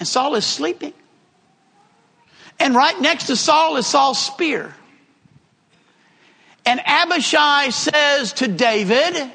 And 0.00 0.08
Saul 0.08 0.34
is 0.34 0.44
sleeping. 0.44 0.92
And 2.58 2.74
right 2.74 3.00
next 3.00 3.28
to 3.28 3.36
Saul 3.36 3.76
is 3.76 3.86
Saul's 3.86 4.18
spear. 4.18 4.74
And 6.66 6.80
Abishai 6.84 7.70
says 7.70 8.32
to 8.32 8.48
David, 8.48 9.30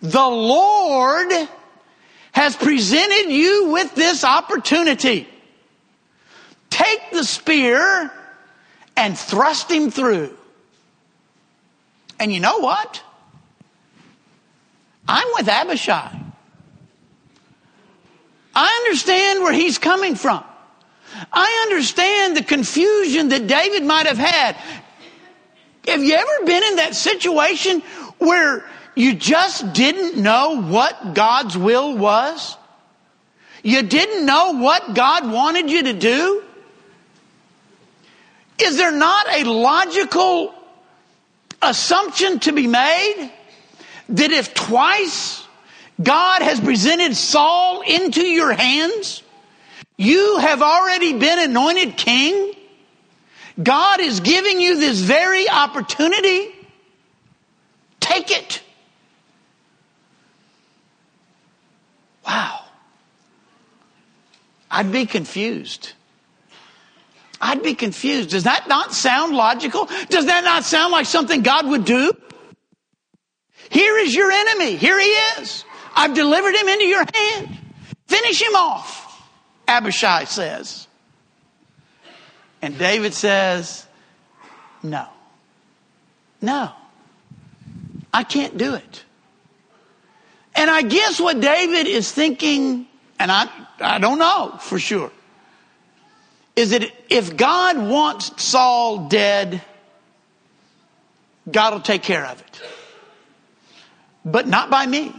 The 0.00 0.26
Lord 0.26 1.30
has 2.32 2.56
presented 2.56 3.30
you 3.30 3.68
with 3.68 3.94
this 3.94 4.24
opportunity. 4.24 5.28
Take 6.70 7.10
the 7.12 7.24
spear 7.24 8.10
and 8.96 9.18
thrust 9.18 9.70
him 9.70 9.90
through. 9.90 10.36
And 12.20 12.32
you 12.32 12.40
know 12.40 12.58
what? 12.58 13.02
I'm 15.06 15.26
with 15.34 15.48
Abishai. 15.48 16.20
I 18.54 18.82
understand 18.84 19.42
where 19.42 19.52
he's 19.52 19.78
coming 19.78 20.14
from. 20.14 20.42
I 21.32 21.66
understand 21.68 22.36
the 22.36 22.42
confusion 22.42 23.28
that 23.28 23.46
David 23.46 23.84
might 23.84 24.06
have 24.06 24.18
had. 24.18 24.56
Have 25.86 26.02
you 26.02 26.14
ever 26.14 26.44
been 26.44 26.62
in 26.62 26.76
that 26.76 26.94
situation 26.94 27.80
where 28.18 28.68
you 28.94 29.14
just 29.14 29.72
didn't 29.72 30.20
know 30.20 30.60
what 30.60 31.14
God's 31.14 31.56
will 31.56 31.96
was? 31.96 32.56
You 33.62 33.82
didn't 33.82 34.26
know 34.26 34.54
what 34.54 34.94
God 34.94 35.30
wanted 35.30 35.70
you 35.70 35.84
to 35.84 35.92
do? 35.92 36.44
Is 38.58 38.76
there 38.76 38.92
not 38.92 39.26
a 39.28 39.44
logical 39.44 40.54
assumption 41.62 42.40
to 42.40 42.52
be 42.52 42.66
made 42.66 43.30
that 44.08 44.30
if 44.30 44.54
twice 44.54 45.44
God 46.02 46.42
has 46.42 46.60
presented 46.60 47.16
Saul 47.16 47.82
into 47.82 48.22
your 48.22 48.52
hands, 48.52 49.22
you 49.96 50.38
have 50.38 50.62
already 50.62 51.12
been 51.12 51.38
anointed 51.50 51.96
king? 51.96 52.54
God 53.60 54.00
is 54.00 54.20
giving 54.20 54.60
you 54.60 54.78
this 54.78 55.00
very 55.00 55.48
opportunity. 55.48 56.54
Take 58.00 58.30
it. 58.30 58.62
Wow. 62.26 62.60
I'd 64.70 64.92
be 64.92 65.06
confused. 65.06 65.92
I'd 67.40 67.62
be 67.62 67.74
confused. 67.74 68.30
Does 68.30 68.44
that 68.44 68.68
not 68.68 68.92
sound 68.92 69.34
logical? 69.34 69.88
Does 70.08 70.26
that 70.26 70.44
not 70.44 70.64
sound 70.64 70.92
like 70.92 71.06
something 71.06 71.42
God 71.42 71.66
would 71.68 71.84
do? 71.84 72.12
Here 73.70 73.98
is 73.98 74.14
your 74.14 74.30
enemy. 74.30 74.76
Here 74.76 74.98
he 74.98 75.06
is. 75.06 75.64
I've 75.94 76.14
delivered 76.14 76.54
him 76.54 76.68
into 76.68 76.84
your 76.84 77.04
hand. 77.14 77.58
Finish 78.06 78.40
him 78.40 78.54
off, 78.54 79.22
Abishai 79.66 80.24
says. 80.24 80.86
And 82.62 82.78
David 82.78 83.14
says, 83.14 83.86
No. 84.82 85.06
No. 86.40 86.72
I 88.12 88.24
can't 88.24 88.56
do 88.56 88.74
it. 88.74 89.04
And 90.54 90.70
I 90.70 90.82
guess 90.82 91.20
what 91.20 91.40
David 91.40 91.86
is 91.86 92.10
thinking, 92.10 92.86
and 93.18 93.30
I, 93.30 93.48
I 93.78 93.98
don't 93.98 94.18
know 94.18 94.58
for 94.60 94.78
sure, 94.78 95.12
is 96.58 96.70
that 96.70 96.90
if 97.08 97.36
God 97.36 97.78
wants 97.78 98.42
Saul 98.42 99.06
dead, 99.06 99.62
God 101.48 101.72
will 101.72 101.80
take 101.80 102.02
care 102.02 102.26
of 102.26 102.40
it. 102.40 102.62
But 104.24 104.48
not 104.48 104.68
by 104.68 104.84
me. 104.84 105.14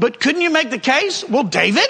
But 0.00 0.18
couldn't 0.18 0.42
you 0.42 0.50
make 0.50 0.70
the 0.70 0.80
case? 0.80 1.22
Well, 1.22 1.44
David, 1.44 1.88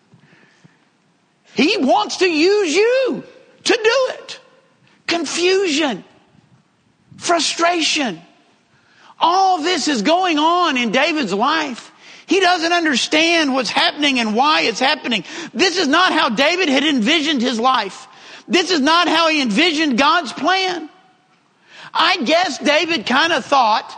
he 1.54 1.78
wants 1.78 2.18
to 2.18 2.28
use 2.28 2.74
you 2.76 3.24
to 3.64 3.72
do 3.72 4.14
it. 4.18 4.38
Confusion, 5.06 6.04
frustration, 7.16 8.20
all 9.18 9.62
this 9.62 9.88
is 9.88 10.02
going 10.02 10.38
on 10.38 10.76
in 10.76 10.90
David's 10.90 11.32
life. 11.32 11.90
He 12.26 12.40
doesn't 12.40 12.72
understand 12.72 13.54
what's 13.54 13.70
happening 13.70 14.18
and 14.18 14.34
why 14.34 14.62
it's 14.62 14.80
happening. 14.80 15.24
This 15.54 15.78
is 15.78 15.86
not 15.86 16.12
how 16.12 16.28
David 16.28 16.68
had 16.68 16.84
envisioned 16.84 17.40
his 17.40 17.58
life. 17.60 18.08
This 18.48 18.70
is 18.70 18.80
not 18.80 19.08
how 19.08 19.28
he 19.28 19.40
envisioned 19.40 19.96
God's 19.96 20.32
plan. 20.32 20.90
I 21.94 22.18
guess 22.24 22.58
David 22.58 23.06
kind 23.06 23.32
of 23.32 23.44
thought 23.44 23.90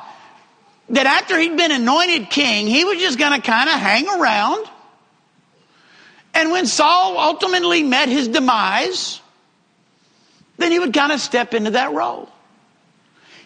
that 0.91 1.07
after 1.07 1.39
he'd 1.39 1.57
been 1.57 1.73
anointed 1.73 2.31
king, 2.31 2.67
he 2.67 2.85
was 2.85 2.99
just 2.99 3.19
going 3.19 3.33
to 3.33 3.45
kind 3.45 3.69
of 3.69 3.75
hang 3.75 4.09
around. 4.09 4.67
And 6.35 6.51
when 6.51 6.67
Saul 6.67 7.19
ultimately 7.19 7.83
met 7.83 8.09
his 8.09 8.29
demise, 8.29 9.21
then 10.59 10.71
he 10.71 10.79
would 10.79 10.93
kind 10.93 11.13
of 11.13 11.21
step 11.21 11.55
into 11.55 11.73
that 11.73 11.93
role. 11.93 12.29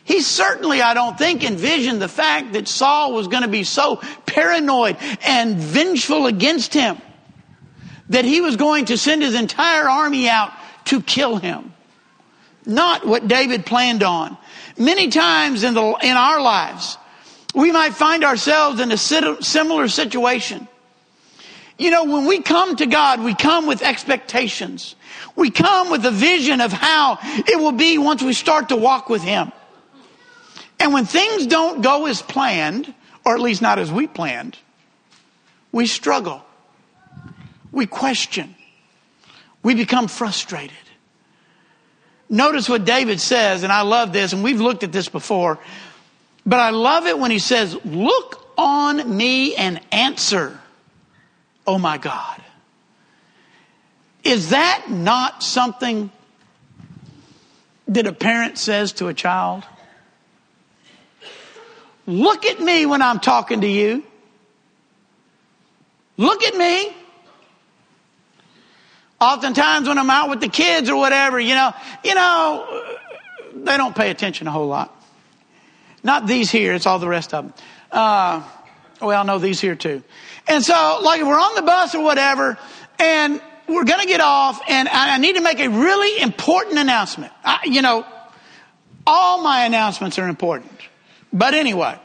He 0.04 0.20
certainly, 0.20 0.82
I 0.82 0.94
don't 0.94 1.16
think, 1.16 1.44
envisioned 1.44 2.02
the 2.02 2.08
fact 2.08 2.54
that 2.54 2.66
Saul 2.66 3.12
was 3.12 3.28
going 3.28 3.42
to 3.42 3.48
be 3.48 3.64
so 3.64 3.96
paranoid 4.26 4.96
and 5.24 5.56
vengeful 5.56 6.26
against 6.26 6.74
him 6.74 6.98
that 8.08 8.24
he 8.24 8.40
was 8.40 8.56
going 8.56 8.86
to 8.86 8.98
send 8.98 9.22
his 9.22 9.34
entire 9.34 9.88
army 9.88 10.28
out 10.28 10.52
to 10.86 11.00
kill 11.00 11.36
him. 11.36 11.72
Not 12.66 13.06
what 13.06 13.28
David 13.28 13.64
planned 13.64 14.02
on. 14.02 14.36
Many 14.76 15.08
times 15.08 15.64
in, 15.64 15.74
the, 15.74 15.96
in 16.02 16.16
our 16.16 16.40
lives, 16.40 16.98
we 17.54 17.70
might 17.72 17.94
find 17.94 18.24
ourselves 18.24 18.80
in 18.80 18.90
a 18.90 18.96
similar 18.96 19.88
situation. 19.88 20.66
You 21.78 21.90
know, 21.90 22.04
when 22.04 22.26
we 22.26 22.40
come 22.40 22.76
to 22.76 22.86
God, 22.86 23.22
we 23.22 23.34
come 23.34 23.66
with 23.66 23.82
expectations. 23.82 24.94
We 25.36 25.50
come 25.50 25.90
with 25.90 26.04
a 26.04 26.10
vision 26.10 26.60
of 26.60 26.72
how 26.72 27.18
it 27.22 27.58
will 27.58 27.72
be 27.72 27.98
once 27.98 28.22
we 28.22 28.34
start 28.34 28.68
to 28.68 28.76
walk 28.76 29.08
with 29.08 29.22
Him. 29.22 29.52
And 30.82 30.92
when 30.92 31.06
things 31.06 31.46
don't 31.46 31.80
go 31.80 32.06
as 32.06 32.22
planned, 32.22 32.92
or 33.24 33.36
at 33.36 33.40
least 33.40 33.62
not 33.62 33.78
as 33.78 33.92
we 33.92 34.08
planned, 34.08 34.58
we 35.70 35.86
struggle. 35.86 36.44
We 37.70 37.86
question. 37.86 38.56
We 39.62 39.76
become 39.76 40.08
frustrated. 40.08 40.76
Notice 42.28 42.68
what 42.68 42.84
David 42.84 43.20
says, 43.20 43.62
and 43.62 43.72
I 43.72 43.82
love 43.82 44.12
this, 44.12 44.32
and 44.32 44.42
we've 44.42 44.60
looked 44.60 44.82
at 44.82 44.90
this 44.90 45.08
before, 45.08 45.60
but 46.44 46.58
I 46.58 46.70
love 46.70 47.06
it 47.06 47.16
when 47.16 47.30
he 47.30 47.38
says, 47.38 47.78
Look 47.84 48.44
on 48.58 49.16
me 49.16 49.54
and 49.54 49.80
answer, 49.92 50.58
oh 51.64 51.78
my 51.78 51.96
God. 51.96 52.42
Is 54.24 54.50
that 54.50 54.86
not 54.88 55.44
something 55.44 56.10
that 57.86 58.08
a 58.08 58.12
parent 58.12 58.58
says 58.58 58.92
to 58.94 59.06
a 59.06 59.14
child? 59.14 59.62
Look 62.06 62.44
at 62.44 62.60
me 62.60 62.86
when 62.86 63.02
I'm 63.02 63.20
talking 63.20 63.60
to 63.60 63.66
you. 63.66 64.02
Look 66.16 66.42
at 66.42 66.54
me. 66.54 66.94
Oftentimes 69.20 69.86
when 69.86 69.98
I'm 69.98 70.10
out 70.10 70.30
with 70.30 70.40
the 70.40 70.48
kids 70.48 70.90
or 70.90 70.96
whatever, 70.96 71.38
you 71.38 71.54
know, 71.54 71.72
you 72.04 72.14
know, 72.14 72.96
they 73.54 73.76
don't 73.76 73.94
pay 73.94 74.10
attention 74.10 74.48
a 74.48 74.50
whole 74.50 74.66
lot. 74.66 74.94
Not 76.02 76.26
these 76.26 76.50
here, 76.50 76.74
it's 76.74 76.86
all 76.86 76.98
the 76.98 77.08
rest 77.08 77.32
of 77.32 77.44
them. 77.44 77.54
Uh, 77.92 78.42
well, 79.00 79.24
no, 79.24 79.38
these 79.38 79.60
here 79.60 79.76
too. 79.76 80.02
And 80.48 80.64
so, 80.64 81.00
like, 81.02 81.22
we're 81.22 81.38
on 81.38 81.54
the 81.54 81.62
bus 81.62 81.94
or 81.94 82.02
whatever, 82.02 82.58
and 82.98 83.40
we're 83.68 83.84
going 83.84 84.00
to 84.00 84.06
get 84.06 84.20
off, 84.20 84.60
and 84.68 84.88
I 84.88 85.18
need 85.18 85.36
to 85.36 85.40
make 85.40 85.60
a 85.60 85.68
really 85.68 86.20
important 86.20 86.78
announcement. 86.78 87.32
I, 87.44 87.60
you 87.64 87.82
know, 87.82 88.04
all 89.06 89.42
my 89.42 89.64
announcements 89.64 90.18
are 90.18 90.26
important. 90.28 90.71
But 91.32 91.54
anyway, 91.54 91.98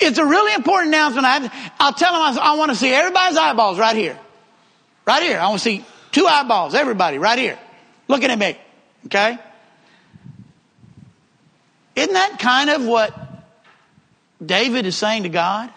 it's 0.00 0.18
a 0.18 0.24
really 0.24 0.54
important 0.54 0.88
announcement. 0.88 1.26
I 1.26 1.86
will 1.86 1.92
tell 1.92 2.12
them 2.12 2.38
I, 2.38 2.52
I 2.52 2.56
want 2.56 2.70
to 2.70 2.76
see 2.76 2.92
everybody's 2.92 3.36
eyeballs 3.36 3.78
right 3.78 3.96
here. 3.96 4.18
Right 5.06 5.22
here. 5.22 5.38
I 5.38 5.48
want 5.48 5.60
to 5.60 5.64
see 5.64 5.84
two 6.12 6.26
eyeballs, 6.26 6.74
everybody, 6.74 7.18
right 7.18 7.38
here. 7.38 7.58
Looking 8.08 8.30
at 8.30 8.38
me. 8.38 8.58
Okay? 9.06 9.38
Isn't 11.96 12.14
that 12.14 12.38
kind 12.38 12.70
of 12.70 12.84
what 12.84 13.14
David 14.44 14.86
is 14.86 14.96
saying 14.96 15.24
to 15.24 15.28
God? 15.28 15.70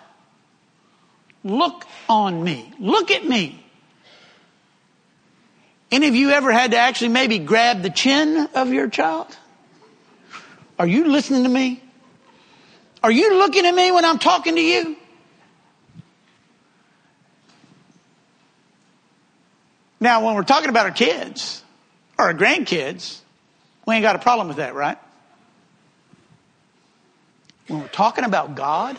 Look 1.44 1.86
on 2.08 2.42
me. 2.42 2.74
Look 2.80 3.12
at 3.12 3.26
me. 3.26 3.60
Any 5.92 6.08
of 6.08 6.16
you 6.16 6.32
ever 6.32 6.52
had 6.52 6.72
to 6.72 6.78
actually 6.78 7.10
maybe 7.10 7.40
grab 7.40 7.82
the 7.82 7.90
chin 7.90 8.48
of 8.56 8.72
your 8.72 8.90
child? 8.90 9.28
Are 10.80 10.88
you 10.88 11.08
listening 11.10 11.44
to 11.44 11.50
me? 11.50 11.83
Are 13.04 13.12
you 13.12 13.38
looking 13.38 13.66
at 13.66 13.76
me 13.76 13.92
when 13.92 14.06
I'm 14.06 14.18
talking 14.18 14.56
to 14.56 14.62
you? 14.62 14.96
Now, 20.00 20.26
when 20.26 20.36
we're 20.36 20.44
talking 20.44 20.70
about 20.70 20.86
our 20.86 20.92
kids 20.92 21.62
or 22.18 22.26
our 22.26 22.34
grandkids, 22.34 23.20
we 23.86 23.96
ain't 23.96 24.04
got 24.04 24.16
a 24.16 24.20
problem 24.20 24.48
with 24.48 24.58
that, 24.58 24.74
right? 24.74 24.98
When 27.68 27.82
we're 27.82 27.88
talking 27.88 28.24
about 28.24 28.56
God, 28.56 28.98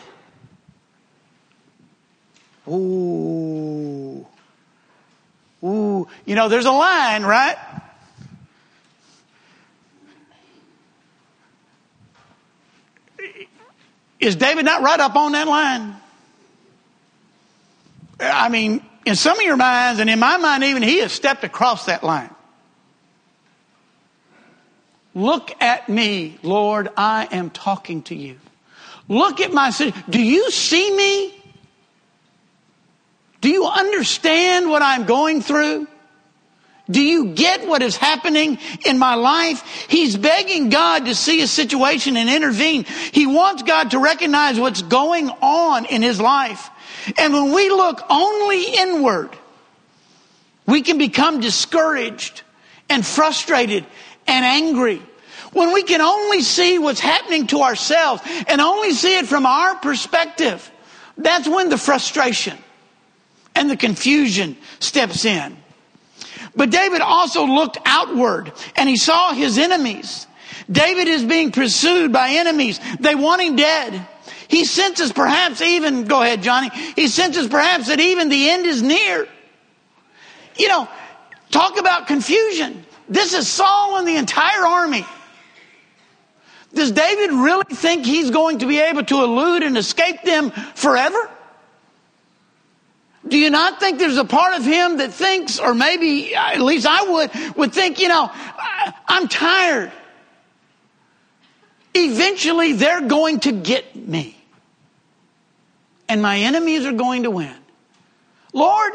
ooh, 2.67 4.25
ooh, 5.63 6.07
you 6.25 6.35
know, 6.35 6.49
there's 6.49 6.65
a 6.65 6.71
line, 6.71 7.23
right? 7.23 7.57
Is 14.19 14.35
David 14.35 14.65
not 14.65 14.81
right 14.81 14.99
up 14.99 15.15
on 15.15 15.33
that 15.33 15.47
line? 15.47 15.95
I 18.19 18.49
mean, 18.49 18.83
in 19.05 19.15
some 19.15 19.37
of 19.37 19.45
your 19.45 19.57
minds, 19.57 19.99
and 19.99 20.09
in 20.09 20.19
my 20.19 20.37
mind 20.37 20.63
even, 20.63 20.81
he 20.81 20.99
has 20.99 21.11
stepped 21.11 21.43
across 21.43 21.85
that 21.85 22.03
line. 22.03 22.29
Look 25.13 25.51
at 25.61 25.87
me, 25.87 26.37
Lord, 26.43 26.89
I 26.97 27.27
am 27.31 27.49
talking 27.49 28.03
to 28.03 28.15
you. 28.15 28.37
Look 29.07 29.39
at 29.39 29.53
my 29.53 29.69
situation. 29.69 30.03
Do 30.09 30.21
you 30.21 30.51
see 30.51 30.95
me? 30.95 31.33
Do 33.41 33.49
you 33.49 33.65
understand 33.65 34.69
what 34.69 34.81
I'm 34.81 35.05
going 35.05 35.41
through? 35.41 35.87
Do 36.89 37.01
you 37.01 37.33
get 37.33 37.67
what 37.67 37.81
is 37.81 37.97
happening 37.97 38.59
in 38.85 38.99
my 38.99 39.15
life? 39.15 39.63
He's 39.89 40.15
begging 40.15 40.69
God 40.69 41.05
to 41.05 41.15
see 41.15 41.41
a 41.41 41.47
situation 41.47 42.15
and 42.15 42.29
intervene. 42.29 42.83
He 42.83 43.25
wants 43.25 43.63
God 43.63 43.91
to 43.91 43.99
recognize 43.99 44.59
what's 44.59 44.83
going 44.83 45.29
on 45.41 45.85
in 45.85 46.03
his 46.03 46.21
life. 46.21 46.69
And 47.17 47.33
when 47.33 47.53
we 47.53 47.69
look 47.69 48.03
only 48.09 48.63
inward, 48.75 49.35
we 50.67 50.83
can 50.83 50.97
become 50.97 51.39
discouraged 51.39 52.43
and 52.87 53.05
frustrated 53.05 53.85
and 54.27 54.45
angry. 54.45 55.01
When 55.53 55.73
we 55.73 55.83
can 55.83 56.01
only 56.01 56.41
see 56.41 56.77
what's 56.77 56.99
happening 56.99 57.47
to 57.47 57.61
ourselves 57.61 58.21
and 58.47 58.61
only 58.61 58.91
see 58.91 59.17
it 59.17 59.25
from 59.25 59.45
our 59.45 59.75
perspective, 59.75 60.69
that's 61.17 61.47
when 61.47 61.69
the 61.69 61.77
frustration 61.77 62.57
and 63.55 63.69
the 63.69 63.77
confusion 63.77 64.57
steps 64.79 65.25
in. 65.25 65.57
But 66.55 66.69
David 66.69 67.01
also 67.01 67.45
looked 67.45 67.77
outward 67.85 68.53
and 68.75 68.87
he 68.87 68.97
saw 68.97 69.33
his 69.33 69.57
enemies. 69.57 70.27
David 70.71 71.07
is 71.07 71.23
being 71.23 71.51
pursued 71.51 72.11
by 72.11 72.29
enemies. 72.31 72.79
They 72.99 73.15
want 73.15 73.41
him 73.41 73.55
dead. 73.55 74.07
He 74.47 74.65
senses 74.65 75.11
perhaps 75.11 75.61
even, 75.61 76.05
go 76.05 76.21
ahead, 76.21 76.41
Johnny, 76.41 76.69
he 76.95 77.07
senses 77.07 77.47
perhaps 77.47 77.87
that 77.87 77.99
even 77.99 78.29
the 78.29 78.49
end 78.49 78.65
is 78.65 78.81
near. 78.81 79.27
You 80.57 80.67
know, 80.67 80.87
talk 81.51 81.79
about 81.79 82.07
confusion. 82.07 82.85
This 83.09 83.33
is 83.33 83.47
Saul 83.47 83.97
and 83.97 84.07
the 84.07 84.15
entire 84.15 84.65
army. 84.65 85.05
Does 86.73 86.91
David 86.91 87.31
really 87.31 87.73
think 87.73 88.05
he's 88.05 88.31
going 88.31 88.59
to 88.59 88.65
be 88.65 88.79
able 88.79 89.03
to 89.05 89.23
elude 89.23 89.63
and 89.63 89.77
escape 89.77 90.23
them 90.23 90.51
forever? 90.51 91.29
Do 93.27 93.37
you 93.37 93.49
not 93.49 93.79
think 93.79 93.97
there's 93.97 94.17
a 94.17 94.25
part 94.25 94.55
of 94.55 94.63
him 94.63 94.97
that 94.97 95.11
thinks, 95.11 95.59
or 95.59 95.73
maybe 95.73 96.35
at 96.35 96.61
least 96.61 96.85
I 96.85 97.03
would, 97.03 97.55
would 97.57 97.73
think, 97.73 97.99
you 97.99 98.07
know, 98.07 98.29
I'm 99.07 99.27
tired. 99.27 99.91
Eventually 101.95 102.73
they're 102.73 103.01
going 103.01 103.39
to 103.41 103.51
get 103.51 103.95
me. 103.95 104.37
And 106.07 106.21
my 106.21 106.37
enemies 106.37 106.85
are 106.85 106.93
going 106.93 107.23
to 107.23 107.31
win. 107.31 107.55
Lord, 108.53 108.93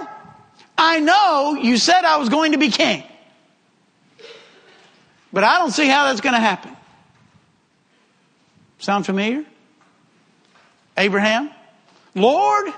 I 0.78 1.00
know 1.00 1.58
you 1.60 1.76
said 1.76 2.04
I 2.04 2.18
was 2.18 2.28
going 2.28 2.52
to 2.52 2.58
be 2.58 2.70
king. 2.70 3.02
But 5.32 5.44
I 5.44 5.58
don't 5.58 5.72
see 5.72 5.88
how 5.88 6.06
that's 6.06 6.20
going 6.20 6.34
to 6.34 6.40
happen. 6.40 6.76
Sound 8.78 9.06
familiar? 9.06 9.44
Abraham? 10.96 11.50
Lord, 12.14 12.72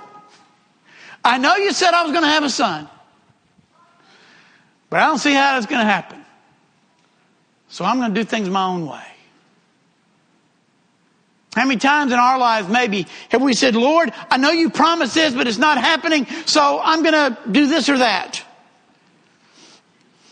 I 1.24 1.38
know 1.38 1.56
you 1.56 1.72
said 1.72 1.94
I 1.94 2.02
was 2.02 2.12
going 2.12 2.24
to 2.24 2.30
have 2.30 2.44
a 2.44 2.50
son, 2.50 2.88
but 4.90 5.00
I 5.00 5.06
don't 5.06 5.18
see 5.18 5.32
how 5.32 5.54
that's 5.54 5.66
going 5.66 5.80
to 5.80 5.90
happen. 5.90 6.24
So 7.68 7.85
I'm 7.85 7.98
going 7.98 8.12
to 8.12 8.20
do 8.20 8.24
things 8.24 8.48
my 8.48 8.64
own 8.64 8.87
way. 8.87 9.02
How 11.54 11.66
many 11.66 11.78
times 11.78 12.12
in 12.12 12.18
our 12.18 12.38
lives 12.38 12.68
maybe 12.68 13.06
have 13.28 13.42
we 13.42 13.52
said, 13.52 13.76
Lord, 13.76 14.12
I 14.30 14.38
know 14.38 14.50
you 14.50 14.70
promised 14.70 15.14
this, 15.14 15.35
but 15.35 15.46
it's 15.46 15.58
not 15.58 15.76
happening, 15.76 16.26
so 16.46 16.80
I'm 16.82 17.02
gonna 17.02 17.38
do 17.50 17.66
this 17.66 17.90
or 17.90 17.98
that. 17.98 18.42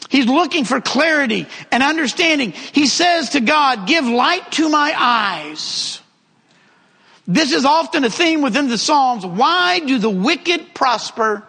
He's 0.09 0.27
looking 0.27 0.65
for 0.65 0.81
clarity 0.81 1.47
and 1.71 1.83
understanding. 1.83 2.53
He 2.53 2.87
says 2.87 3.31
to 3.31 3.41
God, 3.41 3.87
give 3.87 4.07
light 4.07 4.51
to 4.53 4.69
my 4.71 4.95
eyes. 4.97 6.01
This 7.27 7.53
is 7.53 7.65
often 7.65 8.05
a 8.05 8.11
theme 8.11 8.43
within 8.43 8.69
the 8.69 8.79
Psalms. 8.79 9.25
Why 9.25 9.79
do 9.79 9.99
the 9.99 10.11
wicked 10.11 10.75
prosper 10.75 11.47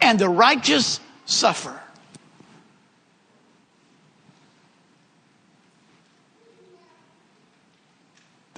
and 0.00 0.18
the 0.18 0.28
righteous 0.28 1.00
suffer? 1.24 1.80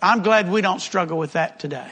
I'm 0.02 0.22
glad 0.22 0.50
we 0.50 0.60
don't 0.60 0.80
struggle 0.80 1.18
with 1.18 1.32
that 1.32 1.58
today. 1.58 1.90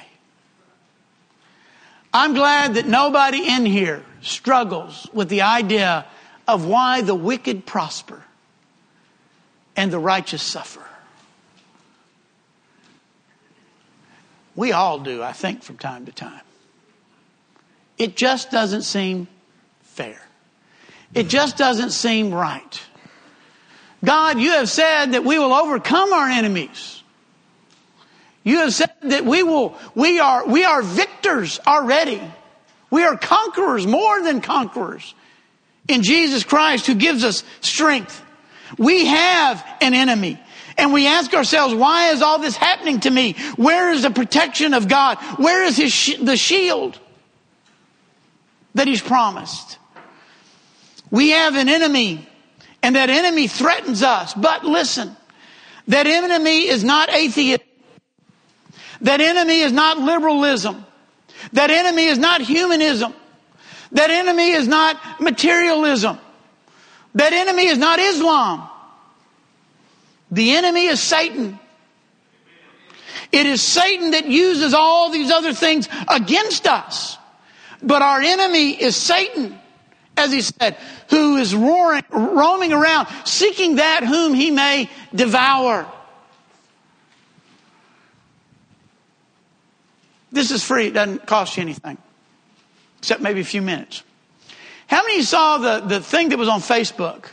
I'm 2.12 2.34
glad 2.34 2.74
that 2.74 2.86
nobody 2.86 3.48
in 3.48 3.66
here 3.66 4.04
struggles 4.20 5.08
with 5.12 5.28
the 5.28 5.42
idea 5.42 6.06
of 6.46 6.66
why 6.66 7.00
the 7.00 7.14
wicked 7.14 7.66
prosper 7.66 8.22
and 9.74 9.92
the 9.92 9.98
righteous 9.98 10.42
suffer. 10.42 10.86
We 14.56 14.72
all 14.72 14.98
do, 14.98 15.22
I 15.22 15.32
think, 15.32 15.62
from 15.62 15.78
time 15.78 16.06
to 16.06 16.12
time. 16.12 16.40
It 17.98 18.16
just 18.16 18.50
doesn't 18.50 18.82
seem 18.82 19.28
fair. 19.82 20.20
It 21.14 21.28
just 21.28 21.56
doesn't 21.56 21.90
seem 21.90 22.32
right. 22.32 22.82
God, 24.04 24.38
you 24.38 24.50
have 24.50 24.68
said 24.68 25.12
that 25.12 25.24
we 25.24 25.38
will 25.38 25.54
overcome 25.54 26.12
our 26.12 26.28
enemies. 26.28 27.02
You 28.42 28.58
have 28.58 28.74
said 28.74 28.92
that 29.02 29.24
we 29.24 29.42
will, 29.42 29.76
we 29.94 30.18
are, 30.18 30.46
we 30.46 30.64
are 30.64 30.82
victors 30.82 31.58
already. 31.66 32.20
We 32.90 33.02
are 33.04 33.16
conquerors, 33.16 33.86
more 33.86 34.22
than 34.22 34.40
conquerors 34.40 35.14
in 35.88 36.02
Jesus 36.02 36.44
Christ 36.44 36.86
who 36.86 36.94
gives 36.94 37.24
us 37.24 37.42
strength. 37.60 38.22
We 38.76 39.06
have 39.06 39.64
an 39.80 39.94
enemy. 39.94 40.40
And 40.76 40.92
we 40.92 41.06
ask 41.06 41.32
ourselves, 41.34 41.74
why 41.74 42.10
is 42.10 42.22
all 42.22 42.38
this 42.38 42.56
happening 42.56 43.00
to 43.00 43.10
me? 43.10 43.34
Where 43.56 43.92
is 43.92 44.02
the 44.02 44.10
protection 44.10 44.74
of 44.74 44.88
God? 44.88 45.18
Where 45.36 45.62
is 45.64 45.76
his 45.76 45.92
sh- 45.92 46.16
the 46.20 46.36
shield 46.36 46.98
that 48.74 48.88
he's 48.88 49.02
promised? 49.02 49.78
We 51.10 51.30
have 51.30 51.54
an 51.54 51.68
enemy 51.68 52.28
and 52.82 52.96
that 52.96 53.08
enemy 53.08 53.46
threatens 53.46 54.02
us. 54.02 54.34
But 54.34 54.64
listen, 54.64 55.16
that 55.88 56.06
enemy 56.06 56.66
is 56.66 56.82
not 56.82 57.08
atheism. 57.08 57.64
That 59.00 59.20
enemy 59.20 59.60
is 59.60 59.72
not 59.72 59.98
liberalism. 59.98 60.84
That 61.52 61.70
enemy 61.70 62.04
is 62.06 62.18
not 62.18 62.40
humanism. 62.40 63.14
That 63.92 64.10
enemy 64.10 64.50
is 64.50 64.66
not 64.66 65.20
materialism. 65.20 66.18
That 67.14 67.32
enemy 67.32 67.66
is 67.66 67.78
not 67.78 68.00
Islam. 68.00 68.68
The 70.34 70.56
enemy 70.56 70.86
is 70.86 71.00
Satan. 71.00 71.60
It 73.30 73.46
is 73.46 73.62
Satan 73.62 74.10
that 74.10 74.26
uses 74.26 74.74
all 74.74 75.10
these 75.10 75.30
other 75.30 75.52
things 75.52 75.88
against 76.08 76.66
us. 76.66 77.16
But 77.80 78.02
our 78.02 78.20
enemy 78.20 78.70
is 78.70 78.96
Satan, 78.96 79.56
as 80.16 80.32
he 80.32 80.40
said, 80.40 80.76
who 81.08 81.36
is 81.36 81.54
roaring, 81.54 82.02
roaming 82.10 82.72
around, 82.72 83.06
seeking 83.24 83.76
that 83.76 84.02
whom 84.02 84.34
he 84.34 84.50
may 84.50 84.90
devour. 85.14 85.86
This 90.32 90.50
is 90.50 90.64
free. 90.64 90.88
It 90.88 90.94
doesn't 90.94 91.26
cost 91.26 91.56
you 91.56 91.62
anything 91.62 91.96
except 92.98 93.20
maybe 93.20 93.40
a 93.40 93.44
few 93.44 93.62
minutes. 93.62 94.02
How 94.88 95.02
many 95.02 95.22
saw 95.22 95.58
the, 95.58 95.80
the 95.80 96.00
thing 96.00 96.30
that 96.30 96.38
was 96.38 96.48
on 96.48 96.60
Facebook? 96.60 97.26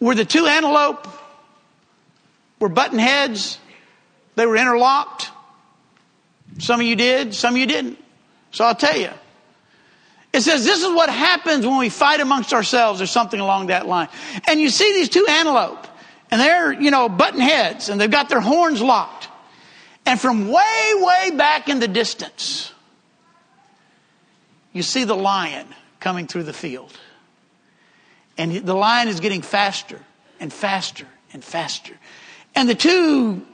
Where 0.00 0.16
the 0.16 0.24
two 0.24 0.46
antelope 0.46 1.06
were 2.64 2.70
button 2.70 2.98
heads, 2.98 3.58
they 4.36 4.46
were 4.46 4.56
interlocked. 4.56 5.30
Some 6.58 6.80
of 6.80 6.86
you 6.86 6.96
did, 6.96 7.34
some 7.34 7.52
of 7.52 7.60
you 7.60 7.66
didn't. 7.66 7.98
So 8.52 8.64
I'll 8.64 8.74
tell 8.74 8.96
you. 8.96 9.10
It 10.32 10.40
says 10.40 10.64
this 10.64 10.82
is 10.82 10.88
what 10.88 11.10
happens 11.10 11.66
when 11.66 11.76
we 11.76 11.90
fight 11.90 12.20
amongst 12.20 12.54
ourselves 12.54 13.02
or 13.02 13.06
something 13.06 13.38
along 13.38 13.66
that 13.66 13.86
line. 13.86 14.08
And 14.48 14.58
you 14.62 14.70
see 14.70 14.94
these 14.94 15.10
two 15.10 15.26
antelope, 15.28 15.86
and 16.30 16.40
they're, 16.40 16.72
you 16.72 16.90
know, 16.90 17.10
button 17.10 17.40
heads, 17.40 17.90
and 17.90 18.00
they've 18.00 18.10
got 18.10 18.30
their 18.30 18.40
horns 18.40 18.80
locked. 18.80 19.28
And 20.06 20.18
from 20.18 20.48
way, 20.48 20.92
way 20.94 21.32
back 21.36 21.68
in 21.68 21.80
the 21.80 21.88
distance, 21.88 22.72
you 24.72 24.82
see 24.82 25.04
the 25.04 25.14
lion 25.14 25.66
coming 26.00 26.26
through 26.26 26.44
the 26.44 26.54
field. 26.54 26.98
And 28.38 28.56
the 28.56 28.74
lion 28.74 29.08
is 29.08 29.20
getting 29.20 29.42
faster 29.42 30.00
and 30.40 30.50
faster 30.50 31.06
and 31.34 31.44
faster. 31.44 31.94
And 32.54 32.68
the 32.68 32.74
two 32.74 33.44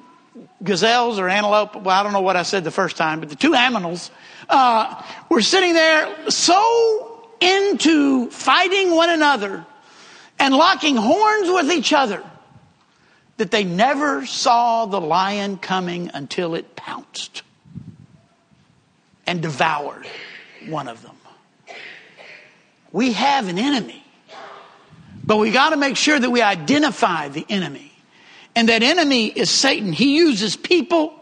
gazelles 0.63 1.19
or 1.19 1.29
antelope, 1.29 1.75
well, 1.77 1.99
I 1.99 2.03
don't 2.03 2.13
know 2.13 2.21
what 2.21 2.37
I 2.37 2.43
said 2.43 2.65
the 2.65 2.71
first 2.71 2.97
time, 2.97 3.21
but 3.21 3.29
the 3.29 3.37
two 3.37 3.53
aminals 3.53 4.11
uh, 4.49 5.03
were 5.29 5.43
sitting 5.43 5.73
there 5.73 6.31
so 6.31 7.29
into 7.41 8.31
fighting 8.31 8.95
one 8.95 9.11
another 9.11 9.65
and 10.39 10.55
locking 10.55 10.97
horns 10.97 11.49
with 11.51 11.71
each 11.71 11.93
other 11.93 12.23
that 13.39 13.51
they 13.51 13.65
never 13.65 14.27
saw 14.27 14.85
the 14.85 15.01
lion 15.01 15.57
coming 15.57 16.11
until 16.13 16.55
it 16.55 16.77
pounced 16.77 17.43
and 19.27 19.41
devoured 19.41 20.07
one 20.69 20.89
of 20.89 21.03
them. 21.03 21.17
We 22.93 23.13
have 23.13 23.49
an 23.49 23.59
enemy, 23.59 24.05
but 25.25 25.37
we 25.37 25.53
got 25.53 25.71
to 25.71 25.77
make 25.77 25.97
sure 25.97 26.19
that 26.19 26.29
we 26.29 26.43
identify 26.43 27.29
the 27.29 27.47
enemy. 27.49 27.90
And 28.61 28.69
that 28.69 28.83
enemy 28.83 29.29
is 29.29 29.51
Satan. 29.51 29.91
He 29.91 30.17
uses 30.17 30.55
people. 30.55 31.15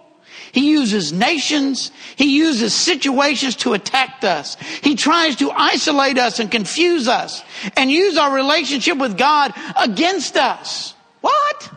He 0.51 0.71
uses 0.71 1.13
nations. 1.13 1.93
He 2.17 2.37
uses 2.37 2.75
situations 2.75 3.55
to 3.59 3.75
attack 3.75 4.25
us. 4.25 4.57
He 4.83 4.97
tries 4.97 5.37
to 5.37 5.53
isolate 5.53 6.19
us 6.19 6.41
and 6.41 6.51
confuse 6.51 7.07
us 7.07 7.45
and 7.77 7.93
use 7.93 8.19
our 8.19 8.35
relationship 8.35 8.99
with 8.99 9.17
God 9.17 9.55
against 9.81 10.37
us. 10.37 10.95
What? 11.21 11.71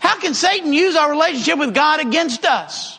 How 0.00 0.20
can 0.20 0.34
Satan 0.34 0.74
use 0.74 0.96
our 0.96 1.08
relationship 1.08 1.58
with 1.58 1.74
God 1.74 2.00
against 2.00 2.44
us? 2.44 2.98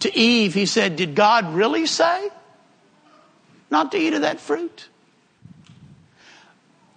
To 0.00 0.14
Eve, 0.14 0.52
he 0.52 0.66
said, 0.66 0.96
Did 0.96 1.14
God 1.14 1.54
really 1.54 1.86
say 1.86 2.28
not 3.70 3.92
to 3.92 3.98
eat 3.98 4.12
of 4.12 4.20
that 4.20 4.40
fruit? 4.40 4.90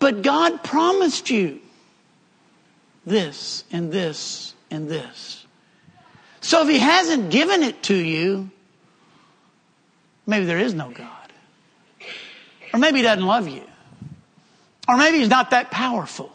But 0.01 0.23
God 0.23 0.63
promised 0.63 1.29
you 1.29 1.61
this 3.05 3.63
and 3.71 3.91
this 3.91 4.55
and 4.71 4.89
this. 4.89 5.45
So 6.41 6.63
if 6.63 6.69
He 6.69 6.79
hasn't 6.79 7.29
given 7.29 7.61
it 7.61 7.83
to 7.83 7.95
you, 7.95 8.49
maybe 10.25 10.45
there 10.45 10.57
is 10.57 10.73
no 10.73 10.89
God. 10.89 11.07
Or 12.73 12.79
maybe 12.79 12.97
He 12.97 13.03
doesn't 13.03 13.25
love 13.25 13.47
you. 13.47 13.63
Or 14.89 14.97
maybe 14.97 15.19
He's 15.19 15.29
not 15.29 15.51
that 15.51 15.69
powerful. 15.69 16.31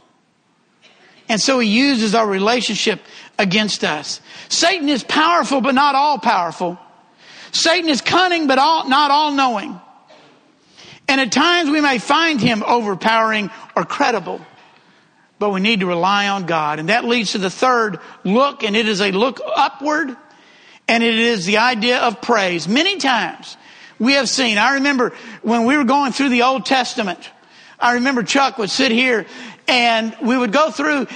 And 1.29 1.40
so 1.40 1.59
he 1.59 1.68
uses 1.68 2.14
our 2.14 2.24
relationship 2.24 3.00
against 3.37 3.83
us. 3.83 4.20
Satan 4.48 4.88
is 4.88 5.02
powerful, 5.02 5.61
but 5.61 5.74
not 5.74 5.96
all 5.96 6.18
powerful. 6.18 6.79
Satan 7.50 7.90
is 7.90 8.00
cunning, 8.00 8.46
but 8.46 8.59
all, 8.59 8.88
not 8.88 9.11
all 9.11 9.33
knowing. 9.33 9.81
And 11.09 11.21
at 11.21 11.33
times 11.33 11.71
we 11.71 11.81
may 11.81 11.99
find 11.99 12.40
him 12.40 12.62
overpowering 12.66 13.51
or 13.77 13.85
credible, 13.85 14.40
but 15.38 15.51
we 15.51 15.61
need 15.61 15.81
to 15.81 15.87
rely 15.87 16.29
on 16.29 16.47
God. 16.47 16.79
And 16.79 16.88
that 16.88 17.05
leads 17.05 17.33
to 17.33 17.38
the 17.38 17.51
third 17.51 18.01
look, 18.25 18.64
and 18.64 18.77
it 18.77 18.88
is 18.88 19.01
a 19.01 19.12
look 19.12 19.40
upward, 19.55 20.16
and 20.88 21.03
it 21.03 21.19
is 21.19 21.47
the 21.47 21.59
idea 21.59 21.99
of 21.99 22.21
praise. 22.21 22.66
Many 22.66 22.97
times 22.97 23.57
we 23.99 24.14
have 24.14 24.29
seen, 24.29 24.59
I 24.59 24.75
remember 24.75 25.12
when 25.42 25.64
we 25.64 25.77
were 25.77 25.85
going 25.85 26.12
through 26.12 26.31
the 26.31 26.42
Old 26.42 26.66
Testament, 26.66 27.31
I 27.79 27.95
remember 27.95 28.23
Chuck 28.23 28.59
would 28.59 28.71
sit 28.71 28.90
here 28.90 29.27
and 29.69 30.16
we 30.23 30.37
would 30.37 30.53
go 30.53 30.71
through, 30.71 31.07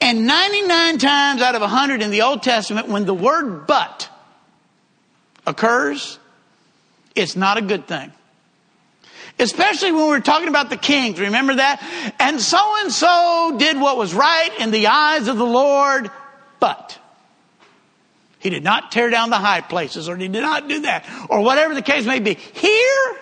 and 0.00 0.26
99 0.26 0.98
times 0.98 1.42
out 1.42 1.54
of 1.54 1.60
100 1.60 2.02
in 2.02 2.10
the 2.10 2.22
Old 2.22 2.42
Testament, 2.42 2.88
when 2.88 3.04
the 3.04 3.14
word 3.14 3.66
but 3.66 4.08
occurs, 5.46 6.18
it's 7.14 7.36
not 7.36 7.58
a 7.58 7.62
good 7.62 7.86
thing. 7.86 8.12
Especially 9.38 9.90
when 9.90 10.06
we're 10.06 10.20
talking 10.20 10.48
about 10.48 10.70
the 10.70 10.76
kings. 10.76 11.18
Remember 11.18 11.56
that? 11.56 12.14
And 12.20 12.40
so 12.40 12.58
and 12.82 12.92
so 12.92 13.56
did 13.58 13.78
what 13.78 13.96
was 13.96 14.14
right 14.14 14.50
in 14.60 14.70
the 14.70 14.86
eyes 14.86 15.26
of 15.28 15.36
the 15.36 15.46
Lord, 15.46 16.10
but 16.60 16.98
he 18.38 18.50
did 18.50 18.62
not 18.62 18.92
tear 18.92 19.10
down 19.10 19.30
the 19.30 19.38
high 19.38 19.62
places 19.62 20.08
or 20.08 20.16
he 20.16 20.28
did 20.28 20.42
not 20.42 20.68
do 20.68 20.80
that 20.82 21.04
or 21.30 21.40
whatever 21.40 21.74
the 21.74 21.82
case 21.82 22.04
may 22.04 22.20
be. 22.20 22.34
Here, 22.34 23.16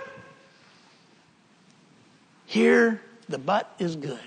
here, 2.44 3.00
the 3.28 3.38
but 3.38 3.72
is 3.78 3.96
good. 3.96 4.18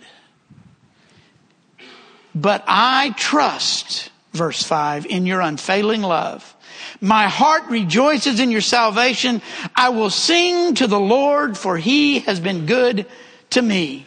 But 2.34 2.64
I 2.66 3.14
trust, 3.18 4.10
verse 4.32 4.64
5, 4.64 5.06
in 5.06 5.26
your 5.26 5.42
unfailing 5.42 6.02
love. 6.02 6.55
My 7.02 7.28
heart 7.28 7.66
rejoices 7.70 8.40
in 8.40 8.52
your 8.52 8.62
salvation. 8.62 9.42
I 9.76 9.90
will 9.90 10.10
sing 10.10 10.76
to 10.76 10.88
the 10.88 11.00
Lord, 11.00 11.58
for 11.58 11.78
he 11.78 12.20
has 12.20 12.40
been 12.40 12.66
good 12.66 13.06
to 13.52 13.62
me. 13.62 14.06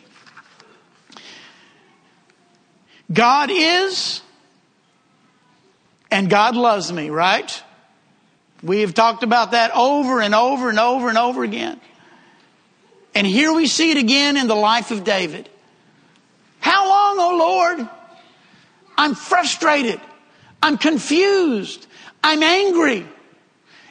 God 3.13 3.51
is, 3.51 4.21
and 6.11 6.29
God 6.29 6.57
loves 6.57 6.93
me, 6.93 7.11
right? 7.11 7.63
We 8.63 8.81
have 8.81 8.93
talked 8.93 9.23
about 9.23 9.53
that 9.53 9.71
over 9.75 10.21
and 10.21 10.35
over 10.35 10.69
and 10.69 10.79
over 10.79 11.09
and 11.09 11.17
over 11.17 11.45
again. 11.45 11.81
And 13.15 13.27
here 13.27 13.53
we 13.53 13.67
see 13.67 13.91
it 13.91 13.97
again 13.97 14.37
in 14.37 14.47
the 14.47 14.55
life 14.55 14.91
of 14.91 15.05
David. 15.05 15.49
How 16.61 16.89
long, 16.89 17.19
O 17.19 17.33
oh 17.33 17.37
Lord? 17.39 17.89
I'm 18.97 19.15
frustrated. 19.15 20.01
I'm 20.63 20.79
confused. 20.79 21.87
I'm 22.23 22.43
angry. 22.43 23.07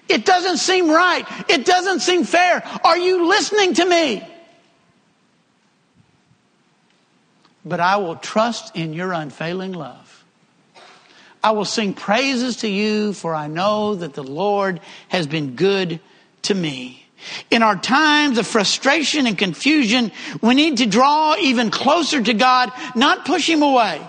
It 0.10 0.25
doesn't 0.25 0.58
seem 0.58 0.89
right. 0.89 1.25
It 1.49 1.65
doesn't 1.65 1.99
seem 1.99 2.23
fair. 2.23 2.63
Are 2.84 2.97
you 2.97 3.27
listening 3.27 3.73
to 3.75 3.86
me? 3.86 4.27
But 7.65 7.80
I 7.82 7.97
will 7.97 8.15
trust 8.15 8.75
in 8.75 8.93
your 8.93 9.12
unfailing 9.12 9.73
love. 9.73 10.25
I 11.43 11.51
will 11.51 11.65
sing 11.65 11.93
praises 11.93 12.58
to 12.58 12.67
you, 12.67 13.13
for 13.13 13.36
I 13.36 13.47
know 13.47 13.95
that 13.95 14.13
the 14.13 14.23
Lord 14.23 14.80
has 15.10 15.27
been 15.27 15.56
good 15.56 15.99
to 16.43 16.56
me. 16.56 17.06
In 17.51 17.63
our 17.63 17.75
times 17.75 18.38
of 18.38 18.47
frustration 18.47 19.27
and 19.27 19.38
confusion, 19.38 20.12
we 20.41 20.56
need 20.56 20.77
to 20.77 20.86
draw 20.86 21.36
even 21.38 21.71
closer 21.71 22.21
to 22.21 22.34
God, 22.34 22.71
not 22.95 23.25
push 23.25 23.49
Him 23.49 23.63
away, 23.63 24.01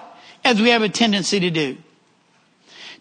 as 0.44 0.60
we 0.60 0.70
have 0.70 0.82
a 0.82 0.88
tendency 0.88 1.40
to 1.40 1.50
do. 1.50 1.78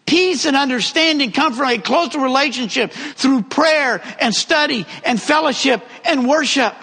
Peace 0.08 0.46
and 0.46 0.56
understanding 0.56 1.32
come 1.32 1.52
from 1.52 1.68
a 1.68 1.76
closer 1.76 2.18
relationship 2.18 2.92
through 2.92 3.42
prayer 3.42 4.00
and 4.18 4.34
study 4.34 4.86
and 5.04 5.20
fellowship 5.20 5.84
and 6.02 6.26
worship. 6.26 6.74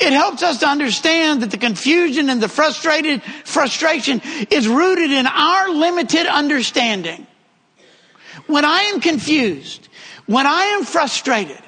It 0.00 0.12
helps 0.12 0.42
us 0.42 0.58
to 0.58 0.66
understand 0.66 1.42
that 1.42 1.52
the 1.52 1.58
confusion 1.58 2.28
and 2.28 2.40
the 2.40 2.48
frustrated 2.48 3.22
frustration 3.44 4.20
is 4.50 4.66
rooted 4.66 5.12
in 5.12 5.28
our 5.28 5.68
limited 5.68 6.26
understanding. 6.26 7.24
When 8.48 8.64
I 8.64 8.80
am 8.92 9.00
confused, 9.00 9.88
when 10.26 10.44
I 10.44 10.76
am 10.76 10.84
frustrated, 10.84 11.62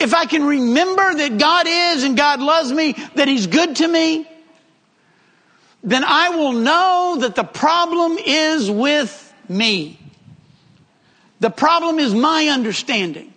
if 0.00 0.14
I 0.14 0.24
can 0.24 0.46
remember 0.46 1.14
that 1.14 1.36
God 1.36 1.66
is 1.68 2.04
and 2.04 2.16
God 2.16 2.40
loves 2.40 2.72
me, 2.72 2.94
that 3.16 3.28
He's 3.28 3.48
good 3.48 3.76
to 3.76 3.86
me, 3.86 4.26
then 5.82 6.04
I 6.04 6.30
will 6.30 6.52
know 6.52 7.18
that 7.20 7.34
the 7.34 7.44
problem 7.44 8.18
is 8.18 8.70
with 8.70 9.34
me. 9.48 9.98
The 11.40 11.50
problem 11.50 11.98
is 11.98 12.14
my 12.14 12.46
understanding, 12.46 13.32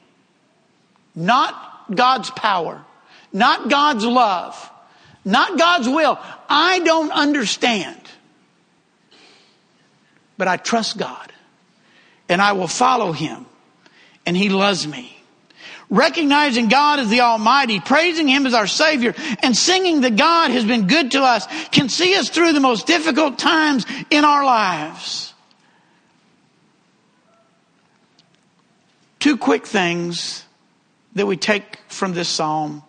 not 1.15 1.95
God's 1.95 2.29
power 2.29 2.85
not 3.35 3.69
God's 3.69 4.05
love, 4.05 4.71
not 5.25 5.59
God's 5.59 5.89
will. 5.89 6.17
I 6.49 6.79
don't 6.79 7.11
understand. 7.11 7.99
But 10.37 10.47
I 10.47 10.55
trust 10.55 10.97
God 10.97 11.33
and 12.29 12.41
I 12.41 12.53
will 12.53 12.69
follow 12.69 13.11
him 13.11 13.45
and 14.25 14.37
he 14.37 14.49
loves 14.49 14.87
me. 14.87 15.14
Recognizing 15.89 16.67
God 16.67 16.99
as 16.99 17.09
the 17.09 17.21
Almighty, 17.21 17.79
praising 17.79 18.27
Him 18.27 18.45
as 18.45 18.53
our 18.53 18.67
Savior, 18.67 19.13
and 19.43 19.55
singing 19.55 20.01
that 20.01 20.15
God 20.15 20.51
has 20.51 20.65
been 20.65 20.87
good 20.87 21.11
to 21.11 21.21
us 21.21 21.47
can 21.71 21.89
see 21.89 22.15
us 22.15 22.29
through 22.29 22.53
the 22.53 22.59
most 22.59 22.87
difficult 22.87 23.37
times 23.37 23.85
in 24.09 24.25
our 24.25 24.43
lives. 24.43 25.33
Two 29.19 29.37
quick 29.37 29.65
things 29.65 30.43
that 31.13 31.25
we 31.25 31.37
take 31.37 31.79
from 31.87 32.13
this 32.13 32.29
psalm. 32.29 32.83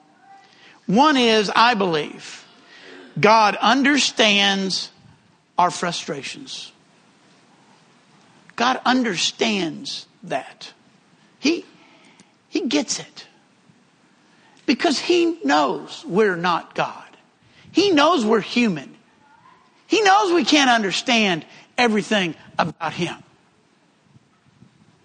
One 0.86 1.16
is, 1.16 1.50
I 1.54 1.74
believe, 1.74 2.44
God 3.18 3.56
understands 3.56 4.90
our 5.58 5.70
frustrations. 5.70 6.72
God 8.56 8.80
understands 8.84 10.06
that. 10.24 10.72
He, 11.38 11.64
gets 12.76 12.98
it. 12.98 13.26
Because 14.66 14.98
He 14.98 15.38
knows 15.42 16.04
we're 16.06 16.36
not 16.36 16.74
God. 16.74 17.08
He 17.72 17.90
knows 17.90 18.22
we're 18.22 18.40
human. 18.40 18.94
He 19.86 20.02
knows 20.02 20.34
we 20.34 20.44
can't 20.44 20.68
understand 20.68 21.46
everything 21.78 22.34
about 22.58 22.92
Him 22.92 23.16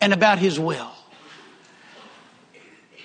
and 0.02 0.12
about 0.12 0.38
His 0.38 0.60
will. 0.60 0.92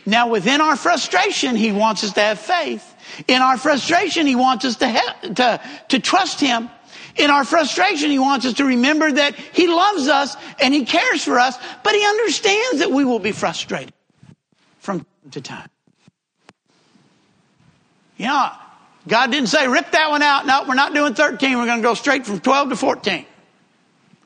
Now, 0.04 0.30
within 0.30 0.60
our 0.60 0.74
frustration, 0.74 1.54
He 1.54 1.70
wants 1.70 2.02
us 2.02 2.12
to 2.14 2.20
have 2.20 2.40
faith. 2.40 2.84
In 3.28 3.42
our 3.42 3.58
frustration, 3.58 4.26
He 4.26 4.34
wants 4.34 4.64
us 4.64 4.76
to, 4.78 5.32
to, 5.34 5.60
to 5.90 5.98
trust 6.00 6.40
Him. 6.40 6.70
In 7.14 7.30
our 7.30 7.44
frustration, 7.44 8.10
He 8.10 8.18
wants 8.18 8.44
us 8.46 8.54
to 8.54 8.64
remember 8.64 9.12
that 9.12 9.36
He 9.36 9.68
loves 9.68 10.08
us 10.08 10.36
and 10.60 10.74
He 10.74 10.84
cares 10.84 11.22
for 11.22 11.38
us, 11.38 11.56
but 11.84 11.94
He 11.94 12.04
understands 12.04 12.80
that 12.80 12.90
we 12.90 13.04
will 13.04 13.20
be 13.20 13.30
frustrated 13.30 13.92
from 14.86 15.00
time 15.00 15.30
to 15.32 15.40
time. 15.40 15.68
You 18.16 18.26
know, 18.26 18.48
God 19.08 19.30
didn't 19.30 19.48
say, 19.48 19.66
rip 19.66 19.90
that 19.90 20.08
one 20.08 20.22
out. 20.22 20.46
No, 20.46 20.64
we're 20.66 20.74
not 20.74 20.94
doing 20.94 21.12
13. 21.12 21.58
We're 21.58 21.66
going 21.66 21.82
to 21.82 21.82
go 21.82 21.94
straight 21.94 22.24
from 22.24 22.40
12 22.40 22.70
to 22.70 22.76
14 22.76 23.26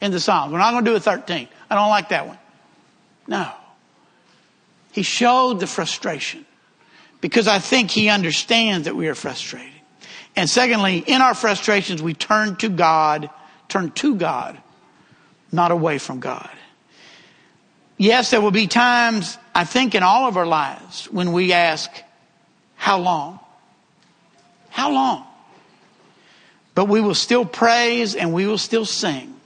in 0.01 0.11
the 0.13 0.21
Psalms. 0.21 0.53
We're 0.53 0.59
not 0.59 0.73
going 0.73 0.85
to 0.85 0.91
do 0.91 0.97
a 0.97 1.01
13. 1.01 1.49
I 1.71 1.75
don't 1.75 1.89
like 1.89 2.11
that 2.11 2.27
one. 2.27 2.39
No. 3.27 3.51
He 4.93 5.03
showed 5.03 5.61
the 5.61 5.67
frustration 5.67 6.45
because 7.21 7.49
I 7.49 7.59
think 7.59 7.91
he 7.91 8.09
understands 8.11 8.85
that 8.85 8.95
we 8.95 9.09
are 9.09 9.15
frustrated. 9.15 9.73
And 10.37 10.49
secondly, 10.49 10.99
in 10.99 11.23
our 11.23 11.35
frustrations, 11.35 12.03
we 12.03 12.15
turn 12.15 12.57
to 12.57 12.69
God, 12.69 13.31
turn 13.69 13.91
to 13.93 14.15
God, 14.15 14.59
not 15.51 15.71
away 15.71 15.99
from 15.99 16.21
God. 16.21 16.51
Yes, 18.01 18.31
there 18.31 18.41
will 18.41 18.51
be 18.51 18.67
times, 18.67 19.37
I 19.55 19.65
think, 19.65 19.95
in 19.95 20.03
all 20.03 20.27
of 20.27 20.39
our 20.39 20.47
lives 20.47 21.05
when 21.13 21.33
we 21.33 21.53
ask, 21.53 21.91
How 22.77 22.99
long? 22.99 23.41
How 24.71 24.91
long? 24.91 25.27
But 26.75 26.87
we 26.87 27.03
will 27.03 27.15
still 27.15 27.45
praise 27.45 28.15
and 28.15 28.33
we 28.33 28.47
will 28.47 28.57
still 28.57 28.87
sing 28.87 29.39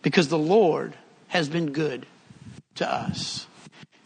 because 0.00 0.28
the 0.28 0.38
Lord 0.38 0.94
has 1.28 1.50
been 1.50 1.72
good 1.72 2.06
to 2.76 2.90
us. 2.90 3.46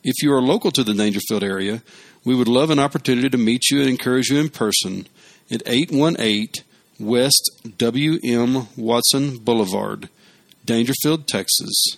If 0.04 0.24
you 0.24 0.34
are 0.34 0.42
local 0.42 0.72
to 0.72 0.84
the 0.84 0.94
Daingerfield 0.94 1.44
area, 1.44 1.84
we 2.24 2.34
would 2.36 2.48
love 2.48 2.70
an 2.70 2.80
opportunity 2.80 3.30
to 3.30 3.38
meet 3.38 3.70
you 3.70 3.82
and 3.82 3.90
encourage 3.90 4.30
you 4.30 4.40
in 4.40 4.48
person 4.50 5.08
at 5.52 5.62
818 5.66 6.64
West 7.00 7.52
W.M. 7.78 8.68
Watson 8.78 9.38
Boulevard, 9.38 10.08
Daingerfield, 10.66 11.26
Texas 11.26 11.98